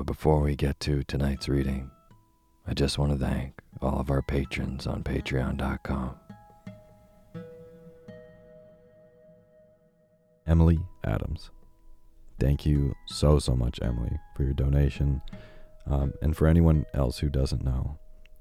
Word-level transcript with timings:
But 0.00 0.06
before 0.06 0.40
we 0.40 0.56
get 0.56 0.80
to 0.80 1.02
tonight's 1.02 1.46
reading, 1.46 1.90
I 2.66 2.72
just 2.72 2.96
want 2.96 3.12
to 3.12 3.18
thank 3.18 3.60
all 3.82 4.00
of 4.00 4.10
our 4.10 4.22
patrons 4.22 4.86
on 4.86 5.02
patreon.com. 5.02 6.14
Emily 10.46 10.78
Adams. 11.04 11.50
Thank 12.38 12.64
you 12.64 12.94
so, 13.08 13.38
so 13.38 13.54
much, 13.54 13.78
Emily, 13.82 14.18
for 14.34 14.44
your 14.44 14.54
donation. 14.54 15.20
Um, 15.86 16.14
and 16.22 16.34
for 16.34 16.46
anyone 16.46 16.86
else 16.94 17.18
who 17.18 17.28
doesn't 17.28 17.62
know, 17.62 17.98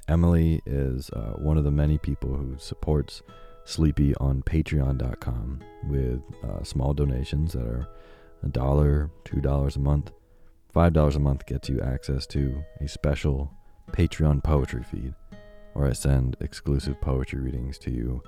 Emily 0.08 0.62
is 0.66 1.10
uh, 1.10 1.34
one 1.34 1.58
of 1.58 1.66
the 1.66 1.72
many 1.72 1.98
people 1.98 2.38
who 2.38 2.56
supports 2.58 3.22
Sleepy 3.66 4.16
on 4.16 4.44
patreon.com 4.44 5.62
with 5.90 6.22
uh, 6.42 6.64
small 6.64 6.94
donations 6.94 7.52
that 7.52 7.68
are 7.68 7.90
a 8.44 8.48
dollar, 8.48 9.12
two 9.26 9.42
dollars 9.42 9.76
a 9.76 9.80
month. 9.80 10.14
$5 10.74 11.16
a 11.16 11.20
month 11.20 11.46
gets 11.46 11.68
you 11.68 11.82
access 11.82 12.28
to 12.28 12.64
a 12.80 12.88
special 12.88 13.52
Patreon 13.92 14.44
poetry 14.44 14.84
feed, 14.84 15.16
where 15.74 15.88
I 15.88 15.94
send 15.94 16.38
exclusive 16.42 17.02
poetry 17.02 17.42
readings 17.42 17.78
to 17.80 17.92
you 17.92 18.22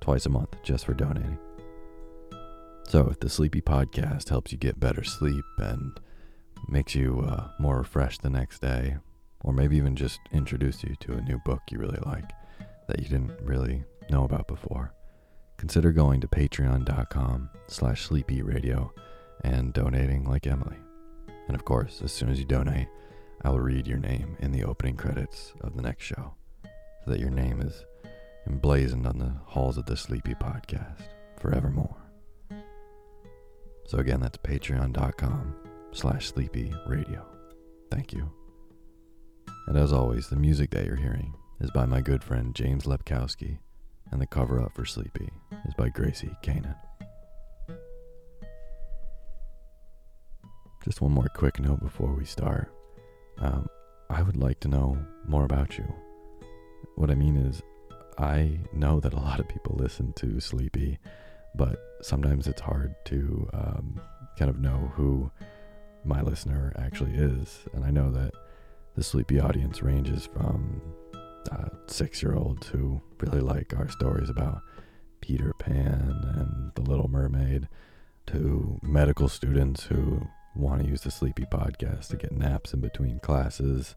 twice 0.00 0.26
a 0.26 0.30
month 0.30 0.62
just 0.62 0.84
for 0.84 0.94
donating. 0.94 1.38
So, 2.88 3.08
if 3.08 3.18
the 3.18 3.28
Sleepy 3.28 3.60
Podcast 3.60 4.28
helps 4.28 4.52
you 4.52 4.58
get 4.58 4.78
better 4.78 5.02
sleep 5.02 5.44
and 5.58 5.98
makes 6.68 6.94
you 6.94 7.24
uh, 7.26 7.48
more 7.58 7.78
refreshed 7.78 8.22
the 8.22 8.30
next 8.30 8.60
day, 8.60 8.96
or 9.40 9.52
maybe 9.52 9.76
even 9.76 9.96
just 9.96 10.20
introduce 10.32 10.84
you 10.84 10.94
to 11.00 11.14
a 11.14 11.22
new 11.22 11.40
book 11.44 11.62
you 11.70 11.78
really 11.78 12.00
like 12.04 12.30
that 12.88 13.00
you 13.00 13.08
didn't 13.08 13.40
really 13.42 13.84
know 14.10 14.24
about 14.24 14.46
before, 14.46 14.92
consider 15.56 15.92
going 15.92 16.20
to 16.20 16.28
patreon.com 16.28 17.48
slash 17.66 18.06
sleepyradio 18.06 18.90
and 19.42 19.72
donating 19.72 20.24
like 20.24 20.46
Emily. 20.46 20.76
And 21.46 21.54
of 21.54 21.64
course, 21.64 22.00
as 22.02 22.12
soon 22.12 22.28
as 22.28 22.38
you 22.38 22.44
donate, 22.44 22.88
I 23.42 23.50
will 23.50 23.60
read 23.60 23.86
your 23.86 23.98
name 23.98 24.36
in 24.40 24.52
the 24.52 24.64
opening 24.64 24.96
credits 24.96 25.54
of 25.60 25.76
the 25.76 25.82
next 25.82 26.04
show 26.04 26.34
so 27.04 27.10
that 27.10 27.20
your 27.20 27.30
name 27.30 27.60
is 27.60 27.84
emblazoned 28.46 29.06
on 29.06 29.18
the 29.18 29.32
halls 29.44 29.78
of 29.78 29.86
the 29.86 29.96
Sleepy 29.96 30.34
Podcast 30.34 31.02
forevermore. 31.38 31.96
So 33.86 33.98
again, 33.98 34.20
that's 34.20 34.38
patreon.com 34.38 35.54
slash 35.92 36.26
sleepy 36.26 36.74
radio. 36.86 37.24
Thank 37.90 38.12
you. 38.12 38.30
And 39.68 39.76
as 39.76 39.92
always, 39.92 40.28
the 40.28 40.36
music 40.36 40.70
that 40.70 40.86
you're 40.86 40.96
hearing 40.96 41.34
is 41.60 41.70
by 41.70 41.86
my 41.86 42.00
good 42.00 42.22
friend 42.22 42.54
James 42.54 42.84
Lepkowski, 42.84 43.58
and 44.10 44.20
the 44.20 44.26
cover 44.26 44.60
up 44.60 44.74
for 44.74 44.84
Sleepy 44.84 45.30
is 45.66 45.74
by 45.74 45.88
Gracie 45.88 46.36
Kanan. 46.42 46.76
Just 50.86 51.00
one 51.00 51.10
more 51.10 51.26
quick 51.34 51.58
note 51.58 51.82
before 51.82 52.14
we 52.14 52.24
start. 52.24 52.72
Um, 53.38 53.66
I 54.08 54.22
would 54.22 54.36
like 54.36 54.60
to 54.60 54.68
know 54.68 54.96
more 55.26 55.44
about 55.44 55.76
you. 55.76 55.84
What 56.94 57.10
I 57.10 57.16
mean 57.16 57.36
is, 57.36 57.60
I 58.18 58.60
know 58.72 59.00
that 59.00 59.12
a 59.12 59.18
lot 59.18 59.40
of 59.40 59.48
people 59.48 59.74
listen 59.76 60.12
to 60.12 60.38
Sleepy, 60.38 61.00
but 61.56 61.76
sometimes 62.02 62.46
it's 62.46 62.60
hard 62.60 62.94
to 63.06 63.48
um, 63.52 64.00
kind 64.38 64.48
of 64.48 64.60
know 64.60 64.92
who 64.94 65.28
my 66.04 66.22
listener 66.22 66.72
actually 66.78 67.14
is. 67.14 67.64
And 67.72 67.84
I 67.84 67.90
know 67.90 68.12
that 68.12 68.30
the 68.94 69.02
Sleepy 69.02 69.40
audience 69.40 69.82
ranges 69.82 70.28
from 70.32 70.80
uh, 71.50 71.70
six 71.88 72.22
year 72.22 72.36
olds 72.36 72.68
who 72.68 73.02
really 73.18 73.40
like 73.40 73.74
our 73.76 73.88
stories 73.88 74.30
about 74.30 74.62
Peter 75.20 75.52
Pan 75.58 76.14
and 76.36 76.70
The 76.76 76.88
Little 76.88 77.08
Mermaid 77.08 77.66
to 78.28 78.78
medical 78.84 79.28
students 79.28 79.82
who 79.82 80.28
want 80.56 80.82
to 80.82 80.88
use 80.88 81.02
the 81.02 81.10
Sleepy 81.10 81.44
podcast 81.44 82.08
to 82.08 82.16
get 82.16 82.32
naps 82.32 82.72
in 82.72 82.80
between 82.80 83.20
classes, 83.20 83.94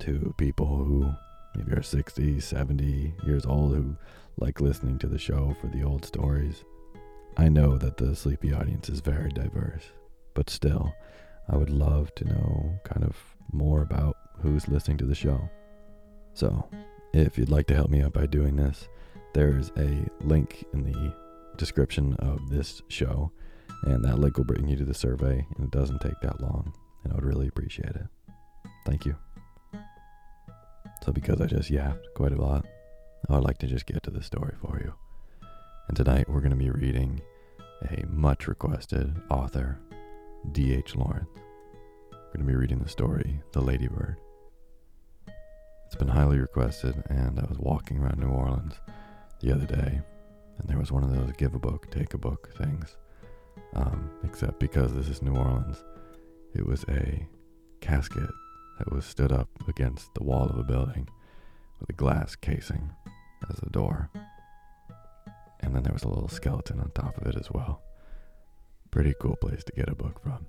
to 0.00 0.34
people 0.36 0.66
who 0.66 1.10
maybe 1.56 1.72
are 1.72 1.82
60, 1.82 2.40
70 2.40 3.14
years 3.24 3.46
old 3.46 3.74
who 3.74 3.96
like 4.38 4.60
listening 4.60 4.98
to 4.98 5.06
the 5.06 5.18
show 5.18 5.56
for 5.60 5.68
the 5.68 5.82
old 5.82 6.04
stories. 6.04 6.64
I 7.36 7.48
know 7.48 7.78
that 7.78 7.96
the 7.96 8.14
Sleepy 8.14 8.52
audience 8.52 8.88
is 8.88 9.00
very 9.00 9.30
diverse, 9.30 9.84
but 10.34 10.50
still, 10.50 10.94
I 11.48 11.56
would 11.56 11.70
love 11.70 12.14
to 12.16 12.24
know 12.24 12.78
kind 12.84 13.04
of 13.04 13.16
more 13.52 13.82
about 13.82 14.16
who's 14.40 14.68
listening 14.68 14.98
to 14.98 15.06
the 15.06 15.14
show. 15.14 15.48
So, 16.34 16.68
if 17.12 17.38
you'd 17.38 17.50
like 17.50 17.66
to 17.68 17.74
help 17.74 17.90
me 17.90 18.02
out 18.02 18.12
by 18.12 18.26
doing 18.26 18.56
this, 18.56 18.88
there's 19.32 19.70
a 19.76 20.06
link 20.20 20.64
in 20.72 20.82
the 20.82 21.14
description 21.56 22.14
of 22.14 22.50
this 22.50 22.82
show, 22.88 23.32
and 23.82 24.04
that 24.04 24.18
link 24.18 24.36
will 24.36 24.44
bring 24.44 24.68
you 24.68 24.76
to 24.76 24.84
the 24.84 24.94
survey, 24.94 25.46
and 25.56 25.64
it 25.64 25.70
doesn't 25.70 26.00
take 26.00 26.20
that 26.20 26.40
long, 26.40 26.72
and 27.04 27.12
I 27.12 27.16
would 27.16 27.24
really 27.24 27.48
appreciate 27.48 27.94
it. 27.94 28.06
Thank 28.84 29.06
you. 29.06 29.16
So, 31.04 31.12
because 31.12 31.40
I 31.40 31.46
just 31.46 31.70
yapped 31.70 32.06
quite 32.14 32.32
a 32.32 32.40
lot, 32.40 32.66
I 33.28 33.34
would 33.34 33.44
like 33.44 33.58
to 33.58 33.66
just 33.66 33.86
get 33.86 34.02
to 34.04 34.10
the 34.10 34.22
story 34.22 34.54
for 34.60 34.80
you. 34.82 34.94
And 35.88 35.96
tonight 35.96 36.28
we're 36.28 36.40
going 36.40 36.50
to 36.50 36.56
be 36.56 36.70
reading 36.70 37.20
a 37.90 38.04
much 38.06 38.48
requested 38.48 39.14
author, 39.30 39.78
D.H. 40.52 40.96
Lawrence. 40.96 41.28
We're 42.10 42.42
going 42.42 42.46
to 42.46 42.52
be 42.52 42.56
reading 42.56 42.78
the 42.80 42.88
story, 42.88 43.40
The 43.52 43.60
Ladybird. 43.60 44.16
It's 45.86 45.94
been 45.94 46.08
highly 46.08 46.38
requested, 46.38 47.02
and 47.08 47.38
I 47.38 47.44
was 47.44 47.58
walking 47.58 47.98
around 47.98 48.18
New 48.18 48.28
Orleans 48.28 48.74
the 49.40 49.52
other 49.52 49.66
day, 49.66 50.00
and 50.58 50.68
there 50.68 50.78
was 50.78 50.90
one 50.90 51.04
of 51.04 51.14
those 51.14 51.30
give 51.36 51.54
a 51.54 51.58
book, 51.58 51.90
take 51.90 52.14
a 52.14 52.18
book 52.18 52.52
things. 52.58 52.96
Um, 53.74 54.10
except 54.24 54.58
because 54.58 54.94
this 54.94 55.08
is 55.08 55.22
New 55.22 55.34
Orleans, 55.34 55.82
it 56.54 56.66
was 56.66 56.84
a 56.88 57.26
casket 57.80 58.30
that 58.78 58.92
was 58.92 59.04
stood 59.04 59.32
up 59.32 59.48
against 59.68 60.14
the 60.14 60.24
wall 60.24 60.46
of 60.46 60.58
a 60.58 60.64
building 60.64 61.08
with 61.80 61.90
a 61.90 61.94
glass 61.94 62.34
casing 62.36 62.90
as 63.50 63.56
the 63.56 63.70
door. 63.70 64.10
And 65.60 65.74
then 65.74 65.82
there 65.82 65.92
was 65.92 66.04
a 66.04 66.08
little 66.08 66.28
skeleton 66.28 66.80
on 66.80 66.90
top 66.90 67.18
of 67.18 67.26
it 67.26 67.36
as 67.36 67.50
well. 67.50 67.82
Pretty 68.90 69.14
cool 69.20 69.36
place 69.36 69.64
to 69.64 69.72
get 69.72 69.88
a 69.88 69.94
book 69.94 70.22
from. 70.22 70.46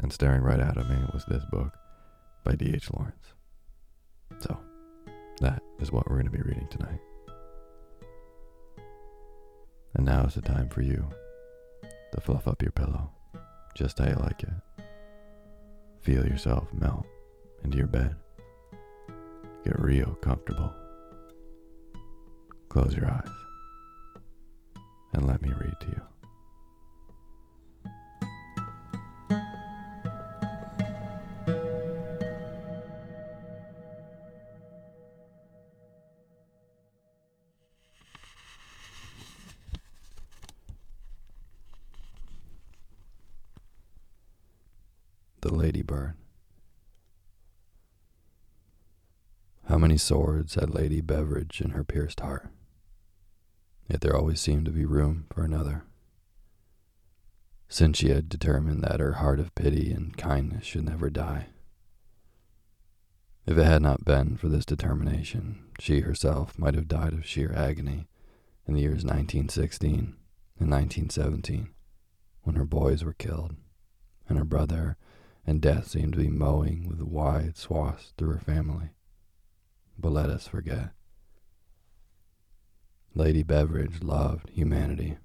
And 0.00 0.12
staring 0.12 0.42
right 0.42 0.60
out 0.60 0.78
at 0.78 0.88
me 0.88 0.96
was 1.12 1.24
this 1.26 1.44
book 1.50 1.76
by 2.44 2.54
D.H. 2.54 2.90
Lawrence. 2.92 3.34
So, 4.38 4.58
that 5.40 5.62
is 5.80 5.90
what 5.90 6.08
we're 6.08 6.16
going 6.16 6.30
to 6.30 6.30
be 6.30 6.42
reading 6.42 6.68
tonight. 6.70 7.00
And 9.94 10.06
now 10.06 10.24
is 10.24 10.34
the 10.34 10.42
time 10.42 10.68
for 10.68 10.82
you 10.82 11.08
to 12.12 12.20
fluff 12.20 12.48
up 12.48 12.62
your 12.62 12.72
pillow 12.72 13.10
just 13.74 13.98
how 13.98 14.06
you 14.06 14.14
like 14.16 14.42
it. 14.42 14.84
Feel 16.00 16.26
yourself 16.26 16.66
melt 16.72 17.06
into 17.62 17.78
your 17.78 17.86
bed. 17.86 18.16
Get 19.64 19.78
real 19.78 20.16
comfortable. 20.20 20.72
Close 22.68 22.94
your 22.94 23.10
eyes 23.10 23.28
and 25.12 25.26
let 25.26 25.42
me 25.42 25.50
read 25.50 25.76
to 25.80 25.86
you. 25.86 26.17
Swords 49.98 50.54
had 50.54 50.70
Lady 50.70 51.00
Beveridge 51.00 51.60
in 51.60 51.70
her 51.70 51.84
pierced 51.84 52.20
heart? 52.20 52.48
Yet 53.88 54.00
there 54.00 54.16
always 54.16 54.40
seemed 54.40 54.66
to 54.66 54.70
be 54.70 54.84
room 54.84 55.26
for 55.32 55.44
another. 55.44 55.84
Since 57.68 57.98
she 57.98 58.08
had 58.08 58.28
determined 58.28 58.82
that 58.82 59.00
her 59.00 59.14
heart 59.14 59.40
of 59.40 59.54
pity 59.54 59.92
and 59.92 60.16
kindness 60.16 60.64
should 60.64 60.84
never 60.84 61.10
die. 61.10 61.48
If 63.46 63.56
it 63.56 63.64
had 63.64 63.82
not 63.82 64.04
been 64.04 64.36
for 64.36 64.48
this 64.48 64.66
determination, 64.66 65.64
she 65.80 66.00
herself 66.00 66.58
might 66.58 66.74
have 66.74 66.88
died 66.88 67.14
of 67.14 67.26
sheer 67.26 67.52
agony 67.54 68.08
in 68.66 68.74
the 68.74 68.80
years 68.80 69.04
1916 69.04 70.16
and 70.60 70.70
1917, 70.70 71.70
when 72.42 72.56
her 72.56 72.66
boys 72.66 73.04
were 73.04 73.14
killed, 73.14 73.56
and 74.28 74.36
her 74.36 74.44
brother 74.44 74.98
and 75.46 75.62
death 75.62 75.88
seemed 75.88 76.12
to 76.12 76.18
be 76.18 76.28
mowing 76.28 76.86
with 76.86 77.00
wide 77.00 77.56
swaths 77.56 78.12
through 78.18 78.34
her 78.34 78.40
family. 78.40 78.90
But 79.98 80.12
let 80.12 80.30
us 80.30 80.46
forget. 80.46 80.90
Lady 83.14 83.42
Beveridge 83.42 84.02
loved 84.02 84.48
humanity, 84.50 85.18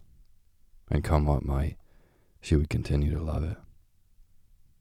and 0.89 1.03
come 1.03 1.25
what 1.25 1.45
might, 1.45 1.77
she 2.41 2.55
would 2.55 2.69
continue 2.69 3.13
to 3.13 3.21
love 3.21 3.43
it. 3.43 3.57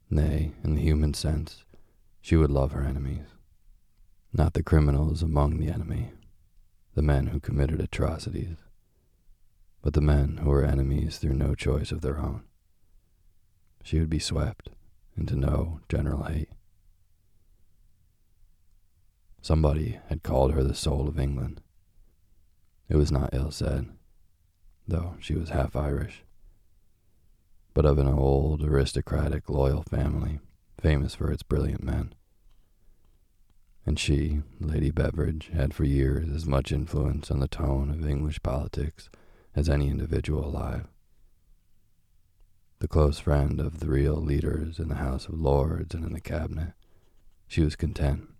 Nay, 0.09 0.53
in 0.63 0.75
the 0.75 0.81
human 0.81 1.13
sense, 1.13 1.63
she 2.21 2.35
would 2.35 2.49
love 2.49 2.71
her 2.71 2.83
enemies, 2.83 3.27
not 4.33 4.53
the 4.53 4.63
criminals 4.63 5.21
among 5.21 5.57
the 5.57 5.69
enemy, 5.69 6.13
the 6.95 7.01
men 7.03 7.27
who 7.27 7.39
committed 7.39 7.79
atrocities, 7.79 8.57
but 9.83 9.93
the 9.93 10.01
men 10.01 10.37
who 10.37 10.49
were 10.49 10.63
enemies 10.63 11.17
through 11.17 11.35
no 11.35 11.53
choice 11.53 11.91
of 11.91 12.01
their 12.01 12.17
own. 12.17 12.43
She 13.83 13.99
would 13.99 14.09
be 14.09 14.19
swept 14.19 14.69
into 15.15 15.35
no 15.35 15.81
general 15.87 16.23
hate. 16.23 16.49
Somebody 19.43 19.99
had 20.07 20.23
called 20.23 20.53
her 20.53 20.63
the 20.63 20.73
soul 20.73 21.09
of 21.09 21.19
England. 21.19 21.59
It 22.87 22.95
was 22.95 23.11
not 23.11 23.33
ill 23.33 23.51
said, 23.51 23.89
though 24.87 25.17
she 25.19 25.35
was 25.35 25.49
half 25.49 25.75
Irish, 25.75 26.23
but 27.73 27.85
of 27.85 27.99
an 27.99 28.07
old, 28.07 28.63
aristocratic, 28.63 29.49
loyal 29.49 29.83
family, 29.83 30.39
famous 30.79 31.13
for 31.13 31.29
its 31.29 31.43
brilliant 31.43 31.83
men. 31.83 32.15
And 33.85 33.99
she, 33.99 34.43
Lady 34.61 34.91
Beveridge, 34.91 35.49
had 35.53 35.73
for 35.73 35.83
years 35.83 36.29
as 36.33 36.45
much 36.45 36.71
influence 36.71 37.29
on 37.29 37.41
the 37.41 37.49
tone 37.49 37.89
of 37.89 38.07
English 38.07 38.41
politics 38.43 39.09
as 39.57 39.67
any 39.67 39.89
individual 39.89 40.45
alive 40.45 40.87
the 42.79 42.87
close 42.89 43.17
friend 43.17 43.61
of 43.61 43.79
the 43.79 43.87
real 43.87 44.15
leaders 44.15 44.77
in 44.77 44.89
the 44.89 44.95
House 44.95 45.27
of 45.27 45.39
Lords 45.39 45.95
and 45.95 46.03
in 46.03 46.11
the 46.11 46.19
Cabinet, 46.19 46.73
she 47.47 47.61
was 47.61 47.77
content 47.77 48.32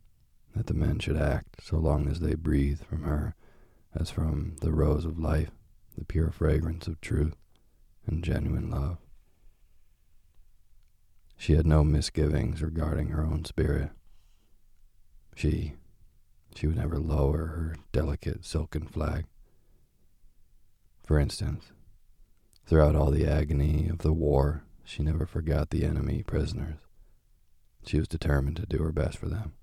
that 0.56 0.68
the 0.68 0.74
men 0.74 1.00
should 1.00 1.18
act 1.18 1.64
so 1.64 1.78
long 1.78 2.08
as 2.08 2.20
they 2.20 2.36
breathed 2.36 2.86
from 2.86 3.04
her 3.04 3.36
as 3.96 4.10
from 4.10 4.56
the 4.62 4.72
rose 4.72 5.06
of 5.06 5.20
life, 5.20 5.52
the 5.98 6.06
pure 6.06 6.32
fragrance 6.32 6.88
of 6.88 7.02
truth 7.02 7.36
and 8.06 8.24
genuine 8.24 8.70
love. 8.70 8.98
She 11.38 11.54
had 11.54 11.66
no 11.66 11.84
misgivings 11.84 12.62
regarding 12.62 13.10
her 13.10 13.24
own 13.24 13.46
spirit. 13.46 13.90
She, 15.36 15.74
she 16.56 16.68
would 16.68 16.78
never 16.78 17.00
lower 17.00 17.46
her 17.48 17.76
delicate 17.92 18.46
silken 18.46 18.88
flag. 18.88 19.26
For 21.04 21.20
instance, 21.20 21.72
Throughout 22.66 22.96
all 22.96 23.12
the 23.12 23.28
agony 23.28 23.90
of 23.90 24.00
the 24.00 24.14
war, 24.14 24.64
she 24.86 25.04
never 25.04 25.26
forgot 25.26 25.70
the 25.70 25.86
enemy 25.86 26.24
prisoners. 26.24 26.80
She 27.86 28.00
was 28.00 28.08
determined 28.08 28.56
to 28.58 28.66
do 28.66 28.78
her 28.80 28.94
best 28.94 29.18
for 29.18 29.28
them. 29.28 29.54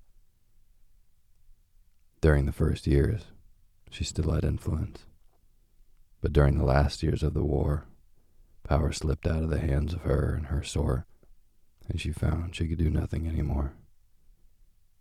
During 2.21 2.45
the 2.45 2.51
first 2.51 2.85
years, 2.85 3.25
she 3.89 4.03
still 4.03 4.31
had 4.31 4.43
influence. 4.43 5.05
But 6.21 6.33
during 6.33 6.57
the 6.57 6.63
last 6.63 7.01
years 7.01 7.23
of 7.23 7.33
the 7.33 7.43
war, 7.43 7.85
power 8.63 8.91
slipped 8.91 9.25
out 9.25 9.41
of 9.41 9.49
the 9.49 9.59
hands 9.59 9.93
of 9.93 10.01
her 10.01 10.35
and 10.35 10.45
her 10.47 10.61
sort, 10.61 11.03
and 11.89 11.99
she 11.99 12.11
found 12.11 12.55
she 12.55 12.67
could 12.67 12.77
do 12.77 12.91
nothing 12.91 13.27
anymore. 13.27 13.73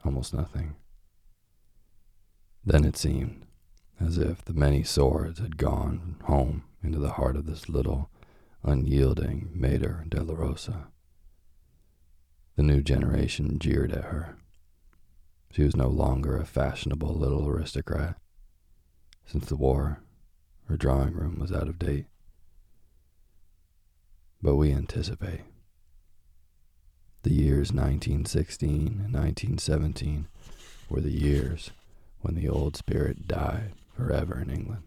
Almost 0.02 0.32
nothing. 0.32 0.76
Then 2.64 2.86
it 2.86 2.96
seemed 2.96 3.44
as 4.00 4.16
if 4.16 4.42
the 4.42 4.54
many 4.54 4.82
swords 4.82 5.40
had 5.40 5.58
gone 5.58 6.16
home 6.24 6.64
into 6.82 6.98
the 6.98 7.12
heart 7.12 7.36
of 7.36 7.44
this 7.44 7.68
little, 7.68 8.08
unyielding 8.62 9.50
Mater 9.52 10.06
Dolorosa. 10.08 10.86
The 12.56 12.62
new 12.62 12.82
generation 12.82 13.58
jeered 13.58 13.92
at 13.92 14.04
her. 14.04 14.36
She 15.52 15.64
was 15.64 15.76
no 15.76 15.88
longer 15.88 16.36
a 16.36 16.44
fashionable 16.44 17.14
little 17.14 17.48
aristocrat. 17.48 18.16
Since 19.26 19.46
the 19.46 19.56
war, 19.56 20.00
her 20.68 20.76
drawing 20.76 21.12
room 21.12 21.38
was 21.38 21.52
out 21.52 21.68
of 21.68 21.78
date. 21.78 22.06
But 24.40 24.56
we 24.56 24.72
anticipate. 24.72 25.42
The 27.22 27.32
years 27.34 27.72
1916 27.72 28.70
and 28.70 29.12
1917 29.12 30.28
were 30.88 31.00
the 31.00 31.10
years 31.10 31.70
when 32.20 32.34
the 32.34 32.48
old 32.48 32.76
spirit 32.76 33.26
died 33.28 33.72
forever 33.94 34.40
in 34.40 34.50
England. 34.50 34.84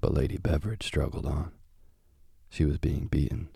But 0.00 0.14
Lady 0.14 0.38
Beveridge 0.38 0.84
struggled 0.84 1.26
on. 1.26 1.52
She 2.48 2.64
was 2.64 2.78
being 2.78 3.06
beaten. 3.06 3.48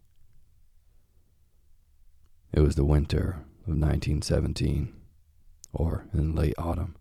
It 2.52 2.61
was 2.61 2.76
the 2.76 2.85
winter 2.85 3.40
of 3.66 3.75
1917, 3.76 4.94
or 5.75 6.07
in 6.14 6.35
late 6.35 6.54
autumn. 6.57 6.97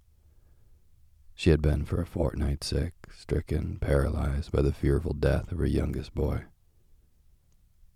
She 1.35 1.49
had 1.49 1.61
been 1.61 1.85
for 1.85 2.01
a 2.01 2.05
fortnight 2.05 2.63
sick, 2.63 2.93
stricken, 3.15 3.77
paralyzed 3.79 4.51
by 4.51 4.61
the 4.61 4.73
fearful 4.73 5.13
death 5.13 5.51
of 5.51 5.57
her 5.59 5.65
youngest 5.65 6.13
boy. 6.13 6.43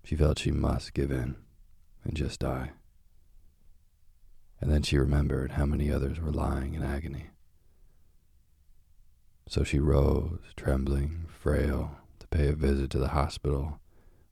She 0.04 0.16
felt 0.16 0.40
she 0.40 0.52
must 0.52 0.94
give 0.94 1.12
in 1.12 1.36
and 2.04 2.16
just 2.16 2.40
die. 2.40 2.72
And 4.60 4.72
then 4.72 4.82
she 4.82 4.98
remembered 4.98 5.52
how 5.52 5.66
many 5.66 5.92
others 5.92 6.20
were 6.20 6.32
lying 6.32 6.74
in 6.74 6.84
agony. 6.84 7.28
So 9.48 9.64
she 9.64 9.80
rose, 9.80 10.40
trembling, 10.56 11.26
frail, 11.30 11.98
to 12.20 12.28
pay 12.28 12.48
a 12.48 12.54
visit 12.54 12.90
to 12.92 12.98
the 12.98 13.10
hospital 13.10 13.80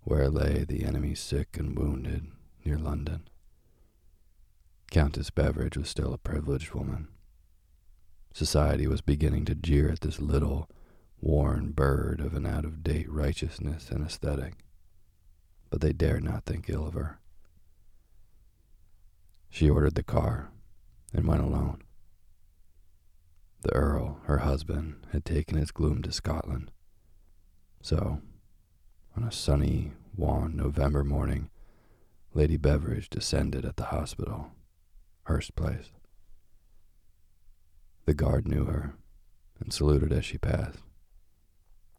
where 0.01 0.29
lay 0.29 0.63
the 0.63 0.83
enemy 0.83 1.15
sick 1.15 1.57
and 1.57 1.77
wounded 1.77 2.27
near 2.63 2.77
London. 2.77 3.27
Countess 4.91 5.29
Beveridge 5.29 5.77
was 5.77 5.89
still 5.89 6.13
a 6.13 6.17
privileged 6.17 6.73
woman. 6.73 7.07
Society 8.33 8.87
was 8.87 9.01
beginning 9.01 9.45
to 9.45 9.55
jeer 9.55 9.89
at 9.89 10.01
this 10.01 10.19
little, 10.19 10.69
worn 11.19 11.71
bird 11.71 12.19
of 12.19 12.33
an 12.33 12.45
out 12.45 12.65
of 12.65 12.83
date 12.83 13.09
righteousness 13.09 13.89
and 13.89 14.05
aesthetic, 14.05 14.65
but 15.69 15.81
they 15.81 15.93
dared 15.93 16.23
not 16.23 16.45
think 16.45 16.69
ill 16.69 16.85
of 16.85 16.93
her. 16.93 17.19
She 19.49 19.69
ordered 19.69 19.95
the 19.95 20.03
car 20.03 20.51
and 21.13 21.25
went 21.25 21.41
alone. 21.41 21.81
The 23.61 23.73
Earl, 23.73 24.19
her 24.25 24.39
husband, 24.39 25.07
had 25.11 25.25
taken 25.25 25.57
his 25.57 25.71
gloom 25.71 26.01
to 26.03 26.11
Scotland. 26.11 26.71
So, 27.81 28.21
on 29.15 29.23
a 29.23 29.31
sunny, 29.31 29.93
wan 30.15 30.55
November 30.55 31.03
morning, 31.03 31.49
Lady 32.33 32.57
Beveridge 32.57 33.09
descended 33.09 33.63
at 33.63 33.77
the 33.77 33.85
hospital, 33.85 34.51
Hurst 35.25 35.55
Place. 35.55 35.91
The 38.05 38.13
guard 38.13 38.47
knew 38.47 38.65
her 38.65 38.93
and 39.59 39.73
saluted 39.73 40.11
as 40.11 40.23
she 40.23 40.37
passed. 40.37 40.79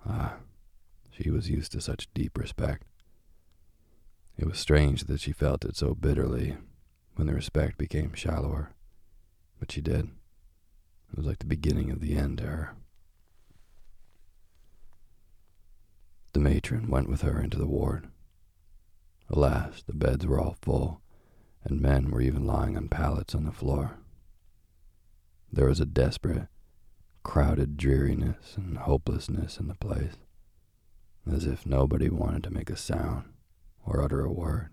Ah, 0.06 0.37
she 1.11 1.30
was 1.30 1.50
used 1.50 1.73
to 1.73 1.80
such 1.80 2.12
deep 2.14 2.38
respect. 2.38 2.85
It 4.38 4.47
was 4.47 4.59
strange 4.59 5.04
that 5.04 5.21
she 5.21 5.33
felt 5.33 5.64
it 5.64 5.76
so 5.76 5.95
bitterly 5.95 6.56
when 7.16 7.26
the 7.26 7.35
respect 7.35 7.78
became 7.78 8.14
shallower, 8.14 8.75
but 9.59 9.73
she 9.73 9.80
did. 9.80 10.11
It 11.11 11.16
was 11.16 11.26
like 11.26 11.38
the 11.40 11.47
beginning 11.47 11.90
of 11.90 12.00
the 12.00 12.16
end 12.16 12.38
to 12.38 12.45
her. 12.45 12.76
The 16.33 16.40
matron 16.40 16.88
went 16.88 17.09
with 17.09 17.23
her 17.23 17.40
into 17.40 17.59
the 17.59 17.66
ward. 17.66 18.09
Alas, 19.30 19.83
the 19.83 19.95
beds 19.95 20.26
were 20.26 20.38
all 20.38 20.56
full, 20.61 21.00
and 21.66 21.80
men 21.80 22.11
were 22.11 22.20
even 22.20 22.46
lying 22.46 22.76
on 22.76 22.88
pallets 22.88 23.35
on 23.35 23.44
the 23.44 23.50
floor. 23.50 23.99
There 25.52 25.66
was 25.66 25.80
a 25.80 25.87
desperate, 25.87 26.46
crowded 27.25 27.76
dreariness 27.76 28.56
and 28.56 28.78
hopelessness 28.78 29.58
in 29.58 29.66
the 29.66 29.75
place, 29.75 30.14
as 31.30 31.44
if 31.44 31.66
nobody 31.66 32.08
wanted 32.08 32.44
to 32.44 32.52
make 32.52 32.70
a 32.70 32.76
sound 32.76 33.25
or 33.85 34.00
utter 34.00 34.25
a 34.25 34.32
word. 34.32 34.68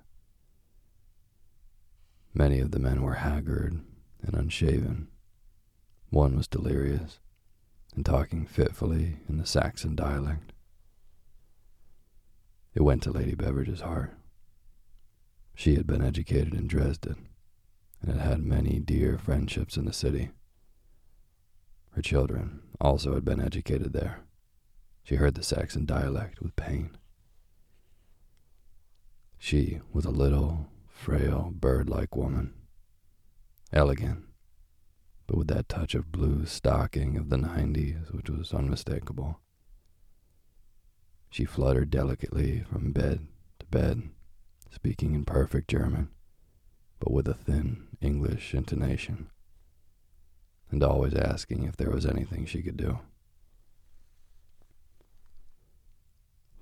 Many 2.31 2.59
of 2.59 2.69
the 2.69 2.79
men 2.79 3.01
were 3.01 3.15
haggard 3.15 3.79
and 4.21 4.35
unshaven. 4.35 5.07
One 6.12 6.38
was 6.38 6.47
delirious 6.47 7.19
and 7.95 8.05
talking 8.05 8.45
fitfully 8.45 9.17
in 9.27 9.38
the 9.39 9.47
Saxon 9.47 9.95
dialect. 9.95 10.51
It 12.75 12.83
went 12.83 13.01
to 13.03 13.12
Lady 13.12 13.33
Beveridge's 13.33 13.81
heart. 13.81 14.13
She 15.55 15.75
had 15.75 15.88
been 15.88 16.01
educated 16.01 16.53
in 16.53 16.67
Dresden 16.67 17.27
and 18.01 18.19
had 18.19 18.22
had 18.22 18.43
many 18.43 18.79
dear 18.79 19.17
friendships 19.17 19.77
in 19.77 19.86
the 19.86 19.93
city. 19.93 20.31
Her 21.91 22.01
children 22.01 22.62
also 22.81 23.13
had 23.13 23.24
been 23.24 23.39
educated 23.39 23.93
there. 23.93 24.22
She 25.03 25.15
heard 25.15 25.36
the 25.36 25.43
Saxon 25.43 25.86
dialect 25.86 26.41
with 26.41 26.55
pain. 26.55 26.98
She 29.38 29.81
was 29.91 30.05
a 30.05 30.10
little, 30.10 30.69
frail, 30.88 31.51
bird 31.53 31.89
like 31.89 32.15
woman, 32.15 32.53
elegant, 33.72 34.24
but 35.27 35.38
with 35.38 35.48
that 35.48 35.69
touch 35.69 35.95
of 35.95 36.12
blue 36.12 36.45
stocking 36.45 37.17
of 37.17 37.29
the 37.29 37.38
90s 37.38 38.13
which 38.13 38.29
was 38.29 38.53
unmistakable. 38.53 39.39
She 41.29 41.45
fluttered 41.45 41.89
delicately 41.89 42.62
from 42.62 42.91
bed 42.91 43.27
to 43.60 43.65
bed, 43.65 44.10
speaking 44.74 45.13
in 45.13 45.25
perfect 45.25 45.70
German, 45.70 46.10
but 47.00 47.12
with 47.12 47.27
a 47.27 47.34
thin 47.34 47.88
English 48.01 48.53
intonation, 48.53 49.30
and 50.72 50.84
always 50.84 51.13
asking 51.13 51.63
if 51.63 51.77
there 51.77 51.92
was 51.92 52.06
anything 52.06 52.46
she 52.46 52.62
could 52.62 52.77
do. 52.77 53.00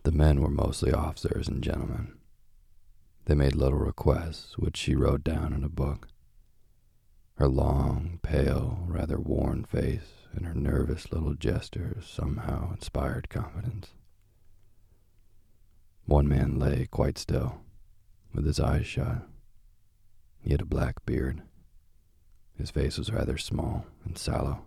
The 0.03 0.11
men 0.11 0.41
were 0.41 0.49
mostly 0.49 0.91
officers 0.91 1.47
and 1.47 1.63
gentlemen. 1.63 2.17
They 3.25 3.35
made 3.35 3.55
little 3.55 3.77
requests, 3.77 4.57
which 4.57 4.75
she 4.75 4.95
wrote 4.95 5.23
down 5.23 5.53
in 5.53 5.63
a 5.63 5.69
book. 5.69 6.07
Her 7.35 7.47
long, 7.47 8.19
pale, 8.23 8.83
rather 8.87 9.19
worn 9.19 9.63
face 9.63 10.27
and 10.33 10.45
her 10.45 10.53
nervous 10.53 11.11
little 11.11 11.33
gestures 11.35 12.07
somehow 12.07 12.73
inspired 12.73 13.29
confidence. 13.29 13.89
One 16.05 16.27
man 16.27 16.57
lay 16.59 16.87
quite 16.87 17.17
still, 17.17 17.61
with 18.33 18.45
his 18.45 18.59
eyes 18.59 18.85
shut. 18.85 19.27
He 20.41 20.51
had 20.51 20.61
a 20.61 20.65
black 20.65 21.05
beard. 21.05 21.41
His 22.57 22.71
face 22.71 22.97
was 22.97 23.11
rather 23.11 23.37
small 23.37 23.85
and 24.05 24.17
sallow. 24.17 24.65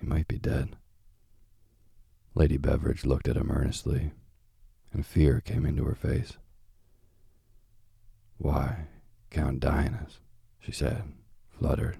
He 0.00 0.06
might 0.06 0.28
be 0.28 0.38
dead. 0.38 0.76
Lady 2.34 2.58
Beveridge 2.58 3.06
looked 3.06 3.28
at 3.28 3.36
him 3.36 3.50
earnestly, 3.50 4.12
and 4.92 5.06
fear 5.06 5.40
came 5.40 5.64
into 5.64 5.84
her 5.84 5.94
face. 5.94 6.36
Why, 8.38 8.88
Count 9.30 9.60
Dinas, 9.60 10.18
she 10.60 10.72
said, 10.72 11.04
fluttered. 11.58 11.96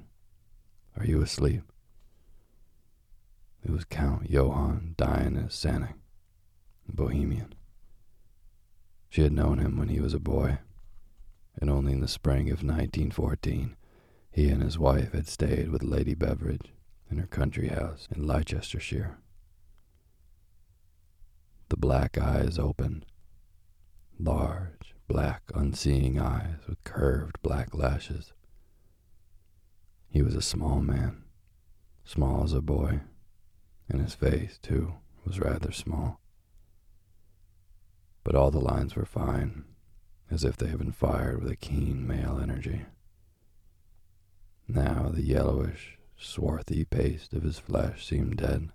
Are 0.98 1.04
you 1.04 1.22
asleep? 1.22 1.62
It 3.64 3.70
was 3.70 3.84
Count 3.84 4.30
Johann 4.30 4.94
Dinas 4.96 5.52
Psanek, 5.52 5.94
Bohemian. 6.88 7.54
She 9.16 9.23
had 9.23 9.32
known 9.32 9.61
him 9.61 9.78
when 9.78 9.88
he 9.88 9.99
was 9.99 10.12
a 10.12 10.20
boy, 10.20 10.58
and 11.58 11.70
only 11.70 11.94
in 11.94 12.00
the 12.00 12.06
spring 12.06 12.50
of 12.50 12.62
1914 12.62 13.75
he 14.30 14.50
and 14.50 14.62
his 14.62 14.78
wife 14.78 15.12
had 15.12 15.26
stayed 15.26 15.70
with 15.70 15.82
Lady 15.82 16.12
Beveridge 16.12 16.75
in 17.11 17.16
her 17.16 17.26
country 17.26 17.68
house 17.68 18.08
in 18.14 18.26
Leicestershire. 18.26 19.16
The 21.70 21.78
black 21.78 22.18
eyes 22.18 22.58
opened, 22.58 23.06
large, 24.18 24.94
black, 25.08 25.44
unseeing 25.54 26.20
eyes 26.20 26.58
with 26.68 26.85
curved 26.85 27.40
black 27.40 27.75
lashes. 27.75 28.35
He 30.11 30.20
was 30.20 30.35
a 30.35 30.42
small 30.42 30.82
man, 30.82 31.25
small 32.04 32.44
as 32.44 32.52
a 32.52 32.61
boy, 32.61 33.00
and 33.88 34.02
his 34.02 34.14
face, 34.14 34.58
too, 34.61 34.96
was 35.25 35.40
rather 35.40 35.73
small 35.73 36.20
but 38.26 38.35
all 38.35 38.50
the 38.50 38.59
lines 38.59 38.97
were 38.97 39.04
fine, 39.04 39.62
as 40.33 40.42
if 40.42 40.56
they 40.56 40.66
had 40.66 40.78
been 40.78 40.90
fired 40.90 41.40
with 41.40 41.49
a 41.49 41.54
keen 41.54 42.04
male 42.04 42.40
energy. 42.42 42.85
Now 44.66 45.11
the 45.14 45.23
yellowish, 45.23 45.97
swarthy 46.18 46.85
paste 46.85 47.33
of 47.35 47.45
his 47.45 47.61
flesh 47.61 48.04
seemed 48.04 48.38
dead, 48.38 48.71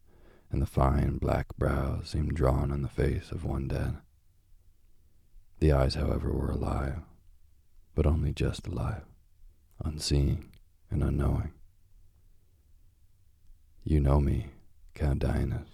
and 0.51 0.61
the 0.61 0.65
fine 0.65 1.17
black 1.17 1.47
brows 1.57 2.07
seemed 2.07 2.33
drawn 2.33 2.71
on 2.71 2.81
the 2.81 2.87
face 2.87 3.29
of 3.29 3.43
one 3.43 3.67
dead. 3.67 3.97
The 5.59 5.73
eyes, 5.73 5.95
however, 5.95 6.31
were 6.31 6.51
alive, 6.51 7.01
but 7.93 8.07
only 8.07 8.31
just 8.31 8.67
alive, 8.67 9.03
unseeing 9.83 10.49
and 10.89 11.03
unknowing. 11.03 11.51
You 13.83 13.99
know 13.99 14.21
me, 14.21 14.45
Count 14.93 15.19
Dinas. 15.19 15.67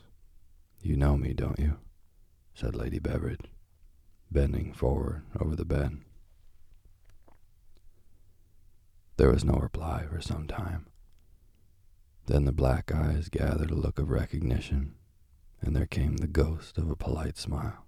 You 0.81 0.97
know 0.97 1.15
me, 1.15 1.33
don't 1.33 1.59
you? 1.59 1.77
said 2.55 2.73
Lady 2.73 2.97
Beveridge 2.97 3.41
bending 4.31 4.73
forward 4.73 5.23
over 5.39 5.55
the 5.55 5.65
bed. 5.65 5.97
There 9.17 9.31
was 9.31 9.43
no 9.43 9.55
reply 9.55 10.05
for 10.09 10.21
some 10.21 10.47
time. 10.47 10.85
Then 12.27 12.45
the 12.45 12.51
black 12.51 12.93
eyes 12.93 13.29
gathered 13.29 13.71
a 13.71 13.75
look 13.75 13.97
of 13.97 14.09
recognition, 14.09 14.95
and 15.61 15.75
there 15.75 15.87
came 15.87 16.17
the 16.17 16.27
ghost 16.27 16.77
of 16.77 16.89
a 16.89 16.95
polite 16.95 17.37
smile. 17.37 17.85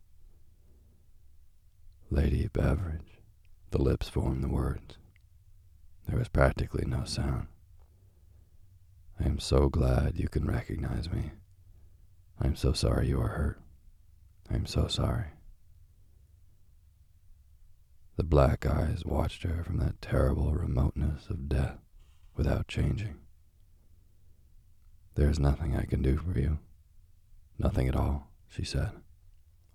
Lady 2.09 2.47
Beveridge, 2.47 3.21
the 3.69 3.81
lips 3.81 4.09
formed 4.09 4.43
the 4.43 4.49
words. 4.49 4.97
There 6.07 6.17
was 6.17 6.29
practically 6.29 6.85
no 6.87 7.03
sound. 7.03 7.47
I 9.19 9.25
am 9.25 9.37
so 9.37 9.69
glad 9.69 10.17
you 10.17 10.29
can 10.29 10.45
recognize 10.45 11.11
me. 11.11 11.31
I 12.39 12.47
am 12.47 12.55
so 12.55 12.73
sorry 12.73 13.09
you 13.09 13.21
are 13.21 13.27
hurt. 13.27 13.61
I 14.49 14.55
am 14.55 14.65
so 14.65 14.87
sorry. 14.87 15.25
The 18.19 18.25
black 18.25 18.65
eyes 18.65 19.05
watched 19.05 19.43
her 19.43 19.63
from 19.63 19.77
that 19.77 20.01
terrible 20.01 20.53
remoteness 20.53 21.29
of 21.29 21.47
death 21.47 21.77
without 22.35 22.67
changing. 22.67 23.15
There 25.15 25.29
is 25.29 25.39
nothing 25.39 25.73
I 25.73 25.85
can 25.85 26.01
do 26.01 26.17
for 26.17 26.37
you. 26.37 26.59
Nothing 27.57 27.87
at 27.87 27.95
all, 27.95 28.27
she 28.49 28.65
said, 28.65 28.91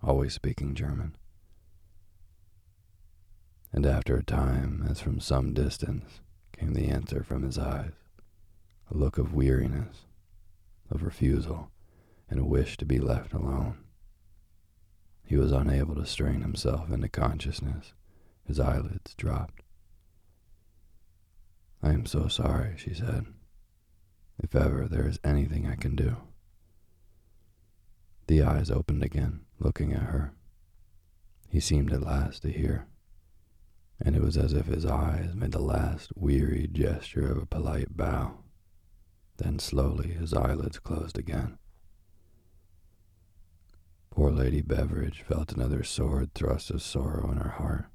always 0.03 0.35
speaking 0.35 0.75
German. 0.75 1.15
And 3.73 3.83
after 3.83 4.15
a 4.15 4.23
time, 4.23 4.85
as 4.87 4.99
from 4.99 5.19
some 5.19 5.55
distance, 5.55 6.21
came 6.55 6.75
the 6.75 6.89
answer 6.89 7.23
from 7.23 7.41
his 7.41 7.57
eyes 7.57 7.93
a 8.91 8.95
look 8.95 9.17
of 9.17 9.33
weariness, 9.33 10.05
of 10.91 11.01
refusal, 11.01 11.71
and 12.29 12.39
a 12.39 12.45
wish 12.45 12.77
to 12.77 12.85
be 12.85 12.99
left 12.99 13.33
alone. 13.33 13.79
He 15.23 15.35
was 15.35 15.51
unable 15.51 15.95
to 15.95 16.05
strain 16.05 16.41
himself 16.41 16.91
into 16.91 17.09
consciousness. 17.09 17.93
His 18.45 18.59
eyelids 18.59 19.15
dropped. 19.15 19.63
I 21.81 21.93
am 21.93 22.05
so 22.05 22.27
sorry, 22.27 22.75
she 22.77 22.93
said. 22.93 23.25
If 24.41 24.55
ever 24.55 24.87
there 24.87 25.07
is 25.07 25.19
anything 25.23 25.67
I 25.67 25.75
can 25.75 25.95
do. 25.95 26.17
The 28.27 28.43
eyes 28.43 28.69
opened 28.69 29.03
again, 29.03 29.41
looking 29.59 29.93
at 29.93 30.03
her. 30.03 30.33
He 31.47 31.59
seemed 31.59 31.91
at 31.93 32.01
last 32.01 32.41
to 32.41 32.51
hear, 32.51 32.87
and 34.01 34.15
it 34.15 34.21
was 34.21 34.35
as 34.35 34.53
if 34.53 34.65
his 34.65 34.85
eyes 34.85 35.33
made 35.35 35.51
the 35.51 35.59
last 35.59 36.11
weary 36.15 36.67
gesture 36.67 37.31
of 37.31 37.37
a 37.37 37.45
polite 37.45 37.95
bow. 37.95 38.39
Then 39.37 39.59
slowly 39.59 40.09
his 40.09 40.33
eyelids 40.33 40.79
closed 40.79 41.17
again. 41.17 41.57
Poor 44.09 44.31
Lady 44.31 44.61
Beveridge 44.61 45.21
felt 45.21 45.51
another 45.51 45.83
sword 45.83 46.33
thrust 46.33 46.71
of 46.71 46.81
sorrow 46.81 47.31
in 47.31 47.37
her 47.37 47.49
heart 47.49 47.85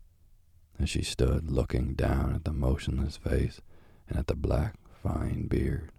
as 0.81 0.89
she 0.89 1.03
stood 1.03 1.51
looking 1.51 1.95
down 1.95 2.35
at 2.35 2.45
the 2.45 2.53
motionless 2.53 3.17
face 3.17 3.61
and 4.09 4.19
at 4.19 4.27
the 4.27 4.35
black, 4.35 4.75
fine 5.03 5.47
beard. 5.47 5.93